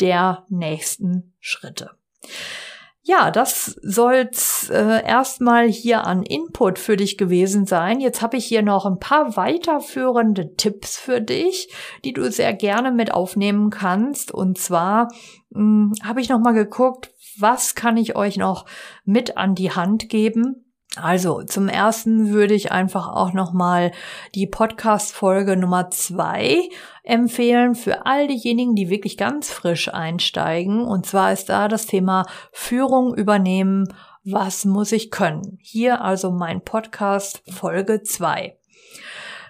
der 0.00 0.44
nächsten 0.48 1.34
Schritte. 1.40 1.90
Ja, 3.06 3.30
das 3.30 3.78
soll's 3.82 4.70
äh, 4.70 5.06
erstmal 5.06 5.68
hier 5.68 6.06
an 6.06 6.22
Input 6.22 6.78
für 6.78 6.96
dich 6.96 7.18
gewesen 7.18 7.66
sein. 7.66 8.00
Jetzt 8.00 8.22
habe 8.22 8.38
ich 8.38 8.46
hier 8.46 8.62
noch 8.62 8.86
ein 8.86 8.98
paar 8.98 9.36
weiterführende 9.36 10.54
Tipps 10.56 10.96
für 10.96 11.20
dich, 11.20 11.68
die 12.02 12.14
du 12.14 12.30
sehr 12.32 12.54
gerne 12.54 12.92
mit 12.92 13.12
aufnehmen 13.12 13.68
kannst. 13.68 14.32
Und 14.32 14.56
zwar 14.56 15.08
hm, 15.52 15.92
habe 16.02 16.22
ich 16.22 16.30
noch 16.30 16.40
mal 16.40 16.54
geguckt, 16.54 17.12
was 17.38 17.74
kann 17.74 17.98
ich 17.98 18.16
euch 18.16 18.38
noch 18.38 18.64
mit 19.04 19.36
an 19.36 19.54
die 19.54 19.72
Hand 19.72 20.08
geben, 20.08 20.63
also 20.96 21.42
zum 21.42 21.68
ersten 21.68 22.30
würde 22.30 22.54
ich 22.54 22.70
einfach 22.70 23.08
auch 23.08 23.32
nochmal 23.32 23.90
die 24.34 24.46
Podcast-Folge 24.46 25.56
Nummer 25.56 25.90
zwei 25.90 26.68
empfehlen 27.02 27.74
für 27.74 28.06
all 28.06 28.28
diejenigen, 28.28 28.76
die 28.76 28.90
wirklich 28.90 29.16
ganz 29.16 29.50
frisch 29.50 29.92
einsteigen. 29.92 30.84
Und 30.84 31.06
zwar 31.06 31.32
ist 31.32 31.48
da 31.48 31.66
das 31.68 31.86
Thema 31.86 32.26
Führung 32.52 33.14
übernehmen. 33.14 33.92
Was 34.24 34.64
muss 34.64 34.92
ich 34.92 35.10
können? 35.10 35.58
Hier 35.60 36.00
also 36.00 36.30
mein 36.30 36.60
Podcast 36.62 37.42
Folge 37.50 38.02
zwei. 38.02 38.56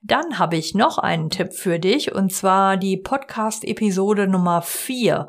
Dann 0.02 0.40
habe 0.40 0.58
ich 0.58 0.76
noch 0.76 0.98
einen 0.98 1.30
Tipp 1.30 1.54
für 1.54 1.80
dich 1.80 2.14
und 2.14 2.32
zwar 2.32 2.78
die 2.78 2.98
Podcast-Episode 2.98 4.28
Nummer 4.28 4.62
4 4.62 5.28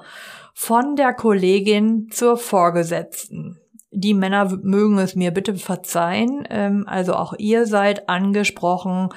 von 0.52 0.96
der 0.96 1.14
Kollegin 1.14 2.08
zur 2.10 2.36
Vorgesetzten. 2.36 3.60
Die 3.90 4.14
Männer 4.14 4.58
mögen 4.62 4.98
es 4.98 5.14
mir 5.14 5.30
bitte 5.30 5.54
verzeihen, 5.54 6.46
ähm, 6.50 6.84
also 6.86 7.14
auch 7.14 7.34
ihr 7.38 7.66
seid 7.66 8.08
angesprochen, 8.08 9.08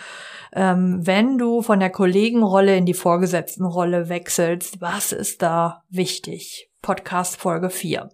ähm, 0.53 0.99
wenn 1.01 1.37
du 1.37 1.61
von 1.61 1.79
der 1.79 1.89
Kollegenrolle 1.89 2.77
in 2.77 2.85
die 2.85 2.93
Vorgesetztenrolle 2.93 4.07
wechselst. 4.07 4.79
Was 4.79 5.11
ist 5.11 5.41
da 5.41 5.83
wichtig? 5.89 6.69
Podcast 6.81 7.37
Folge 7.37 7.69
4. 7.69 8.09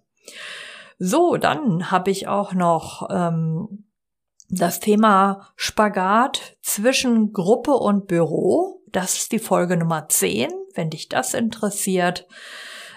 So, 0.98 1.36
dann 1.36 1.90
habe 1.90 2.10
ich 2.10 2.26
auch 2.26 2.52
noch 2.52 3.08
ähm, 3.10 3.84
das 4.50 4.80
Thema 4.80 5.48
Spagat 5.56 6.56
zwischen 6.62 7.32
Gruppe 7.32 7.72
und 7.72 8.06
Büro. 8.06 8.82
Das 8.88 9.14
ist 9.14 9.32
die 9.32 9.38
Folge 9.38 9.76
Nummer 9.76 10.08
10, 10.08 10.50
wenn 10.74 10.90
dich 10.90 11.08
das 11.08 11.34
interessiert. 11.34 12.26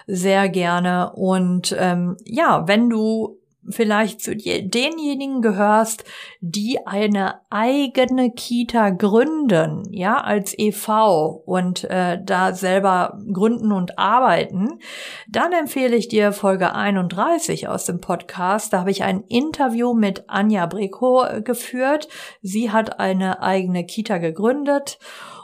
Sehr 0.06 0.48
gerne. 0.48 1.12
Und 1.12 1.76
ähm, 1.78 2.16
ja, 2.24 2.66
wenn 2.66 2.90
du 2.90 3.38
vielleicht 3.68 4.20
zu 4.20 4.36
denjenigen 4.36 5.42
gehörst, 5.42 6.04
die 6.40 6.86
eine 6.86 7.40
eigene 7.50 8.30
Kita 8.30 8.90
gründen, 8.90 9.84
ja, 9.90 10.20
als 10.20 10.58
EV 10.58 11.42
und 11.44 11.84
äh, 11.84 12.18
da 12.22 12.54
selber 12.54 13.18
gründen 13.32 13.72
und 13.72 13.98
arbeiten, 13.98 14.80
dann 15.28 15.52
empfehle 15.52 15.96
ich 15.96 16.08
dir 16.08 16.32
Folge 16.32 16.74
31 16.74 17.68
aus 17.68 17.84
dem 17.84 18.00
Podcast. 18.00 18.72
Da 18.72 18.80
habe 18.80 18.90
ich 18.90 19.04
ein 19.04 19.22
Interview 19.28 19.94
mit 19.94 20.28
Anja 20.28 20.66
Breko 20.66 21.24
äh, 21.24 21.42
geführt. 21.42 22.08
Sie 22.42 22.70
hat 22.70 22.98
eine 22.98 23.42
eigene 23.42 23.84
Kita 23.86 24.18
gegründet 24.18 24.98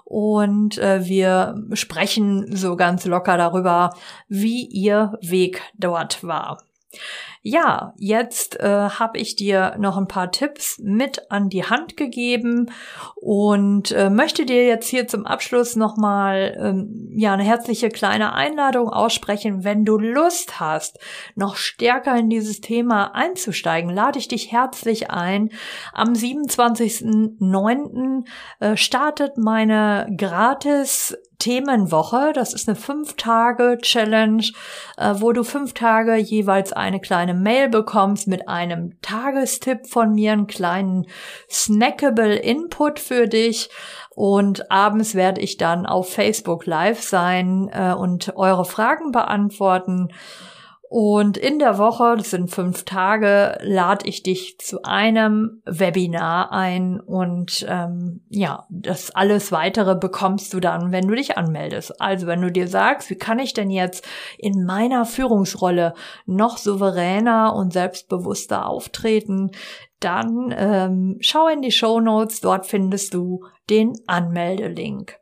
und 0.04 0.78
äh, 0.78 1.04
wir 1.04 1.62
sprechen 1.74 2.56
so 2.56 2.76
ganz 2.76 3.04
locker 3.04 3.36
darüber, 3.36 3.94
wie 4.28 4.64
ihr 4.64 5.18
Weg 5.20 5.60
dort 5.76 6.24
war. 6.24 6.62
Ja, 7.42 7.94
jetzt 7.98 8.58
äh, 8.60 8.66
habe 8.66 9.18
ich 9.18 9.36
dir 9.36 9.76
noch 9.78 9.96
ein 9.96 10.08
paar 10.08 10.32
Tipps 10.32 10.80
mit 10.82 11.30
an 11.30 11.48
die 11.48 11.64
Hand 11.64 11.96
gegeben 11.96 12.72
und 13.14 13.92
äh, 13.92 14.10
möchte 14.10 14.44
dir 14.44 14.66
jetzt 14.66 14.88
hier 14.88 15.06
zum 15.06 15.24
Abschluss 15.24 15.76
nochmal 15.76 16.58
ähm, 16.60 17.12
ja 17.14 17.34
eine 17.34 17.44
herzliche 17.44 17.90
kleine 17.90 18.32
Einladung 18.32 18.88
aussprechen. 18.88 19.62
Wenn 19.64 19.84
du 19.84 19.98
Lust 19.98 20.58
hast, 20.60 20.98
noch 21.36 21.54
stärker 21.56 22.16
in 22.16 22.28
dieses 22.28 22.60
Thema 22.60 23.14
einzusteigen, 23.14 23.90
lade 23.90 24.18
ich 24.18 24.26
dich 24.28 24.50
herzlich 24.50 25.10
ein. 25.10 25.50
Am 25.92 26.14
27.09. 26.14 28.24
Äh, 28.60 28.76
startet 28.76 29.38
meine 29.38 30.08
gratis 30.16 31.16
Themenwoche. 31.38 32.32
Das 32.34 32.52
ist 32.52 32.68
eine 32.68 32.76
fünf 32.76 33.16
Tage 33.16 33.78
Challenge, 33.80 34.44
äh, 34.96 35.14
wo 35.16 35.32
du 35.32 35.44
fünf 35.44 35.74
Tage 35.74 36.16
jeweils 36.16 36.72
eine 36.72 37.00
kleine 37.00 37.34
Mail 37.34 37.68
bekommst 37.68 38.26
mit 38.26 38.48
einem 38.48 39.00
Tagestipp 39.02 39.86
von 39.86 40.14
mir, 40.14 40.32
einen 40.32 40.46
kleinen 40.46 41.06
snackable 41.50 42.36
Input 42.36 42.98
für 42.98 43.28
dich. 43.28 43.70
Und 44.10 44.70
abends 44.70 45.14
werde 45.14 45.40
ich 45.40 45.56
dann 45.58 45.86
auf 45.86 46.12
Facebook 46.12 46.66
live 46.66 47.00
sein 47.00 47.70
äh, 47.72 47.92
und 47.92 48.36
eure 48.36 48.64
Fragen 48.64 49.12
beantworten. 49.12 50.08
Und 50.90 51.36
in 51.36 51.58
der 51.58 51.76
Woche, 51.76 52.14
das 52.16 52.30
sind 52.30 52.50
fünf 52.50 52.84
Tage, 52.84 53.58
lade 53.60 54.08
ich 54.08 54.22
dich 54.22 54.58
zu 54.58 54.82
einem 54.84 55.60
Webinar 55.66 56.50
ein 56.50 56.98
und 56.98 57.66
ähm, 57.68 58.22
ja, 58.30 58.66
das 58.70 59.10
alles 59.10 59.52
weitere 59.52 59.96
bekommst 59.96 60.54
du 60.54 60.60
dann, 60.60 60.90
wenn 60.90 61.06
du 61.06 61.14
dich 61.14 61.36
anmeldest. 61.36 62.00
Also 62.00 62.26
wenn 62.26 62.40
du 62.40 62.50
dir 62.50 62.68
sagst, 62.68 63.10
wie 63.10 63.16
kann 63.16 63.38
ich 63.38 63.52
denn 63.52 63.68
jetzt 63.68 64.08
in 64.38 64.64
meiner 64.64 65.04
Führungsrolle 65.04 65.92
noch 66.24 66.56
souveräner 66.56 67.54
und 67.54 67.74
selbstbewusster 67.74 68.66
auftreten, 68.66 69.50
dann 70.00 70.54
ähm, 70.56 71.18
schau 71.20 71.48
in 71.48 71.60
die 71.60 71.72
Show 71.72 72.00
Notes, 72.00 72.40
dort 72.40 72.64
findest 72.64 73.12
du 73.12 73.44
den 73.68 73.92
Anmeldelink. 74.06 75.18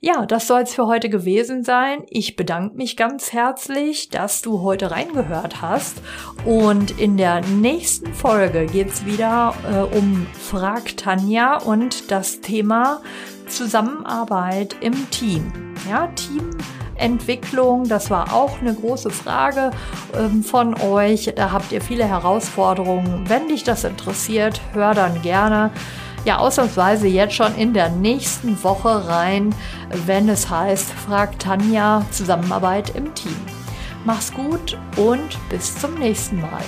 Ja, 0.00 0.26
das 0.26 0.46
soll 0.46 0.62
es 0.62 0.74
für 0.74 0.86
heute 0.86 1.10
gewesen 1.10 1.62
sein. 1.62 2.04
Ich 2.08 2.36
bedanke 2.36 2.76
mich 2.76 2.96
ganz 2.96 3.32
herzlich, 3.32 4.08
dass 4.08 4.40
du 4.40 4.62
heute 4.62 4.90
reingehört 4.90 5.60
hast. 5.60 6.00
Und 6.44 6.98
in 6.98 7.16
der 7.16 7.42
nächsten 7.42 8.14
Folge 8.14 8.66
geht's 8.66 9.04
wieder 9.04 9.54
äh, 9.70 9.96
um 9.96 10.26
Frag 10.32 10.96
Tanja 10.96 11.58
und 11.58 12.10
das 12.10 12.40
Thema 12.40 13.02
Zusammenarbeit 13.46 14.76
im 14.80 15.10
Team. 15.10 15.52
Ja, 15.88 16.08
Teamentwicklung, 16.96 17.88
das 17.88 18.10
war 18.10 18.32
auch 18.32 18.60
eine 18.60 18.74
große 18.74 19.10
Frage 19.10 19.70
ähm, 20.18 20.42
von 20.42 20.80
euch. 20.80 21.32
Da 21.36 21.52
habt 21.52 21.72
ihr 21.72 21.82
viele 21.82 22.04
Herausforderungen. 22.04 23.24
Wenn 23.28 23.48
dich 23.48 23.64
das 23.64 23.84
interessiert, 23.84 24.60
hör 24.72 24.94
dann 24.94 25.20
gerne 25.22 25.70
ja 26.24 26.38
ausnahmsweise 26.38 27.06
jetzt 27.08 27.34
schon 27.34 27.54
in 27.56 27.72
der 27.74 27.88
nächsten 27.88 28.62
Woche 28.62 29.08
rein, 29.08 29.54
wenn 30.06 30.28
es 30.28 30.48
heißt, 30.48 30.90
fragt 30.90 31.42
Tanja 31.42 32.04
Zusammenarbeit 32.10 32.94
im 32.96 33.14
Team. 33.14 33.36
Mach's 34.04 34.32
gut 34.32 34.78
und 34.96 35.38
bis 35.50 35.78
zum 35.78 35.94
nächsten 35.94 36.40
Mal. 36.40 36.62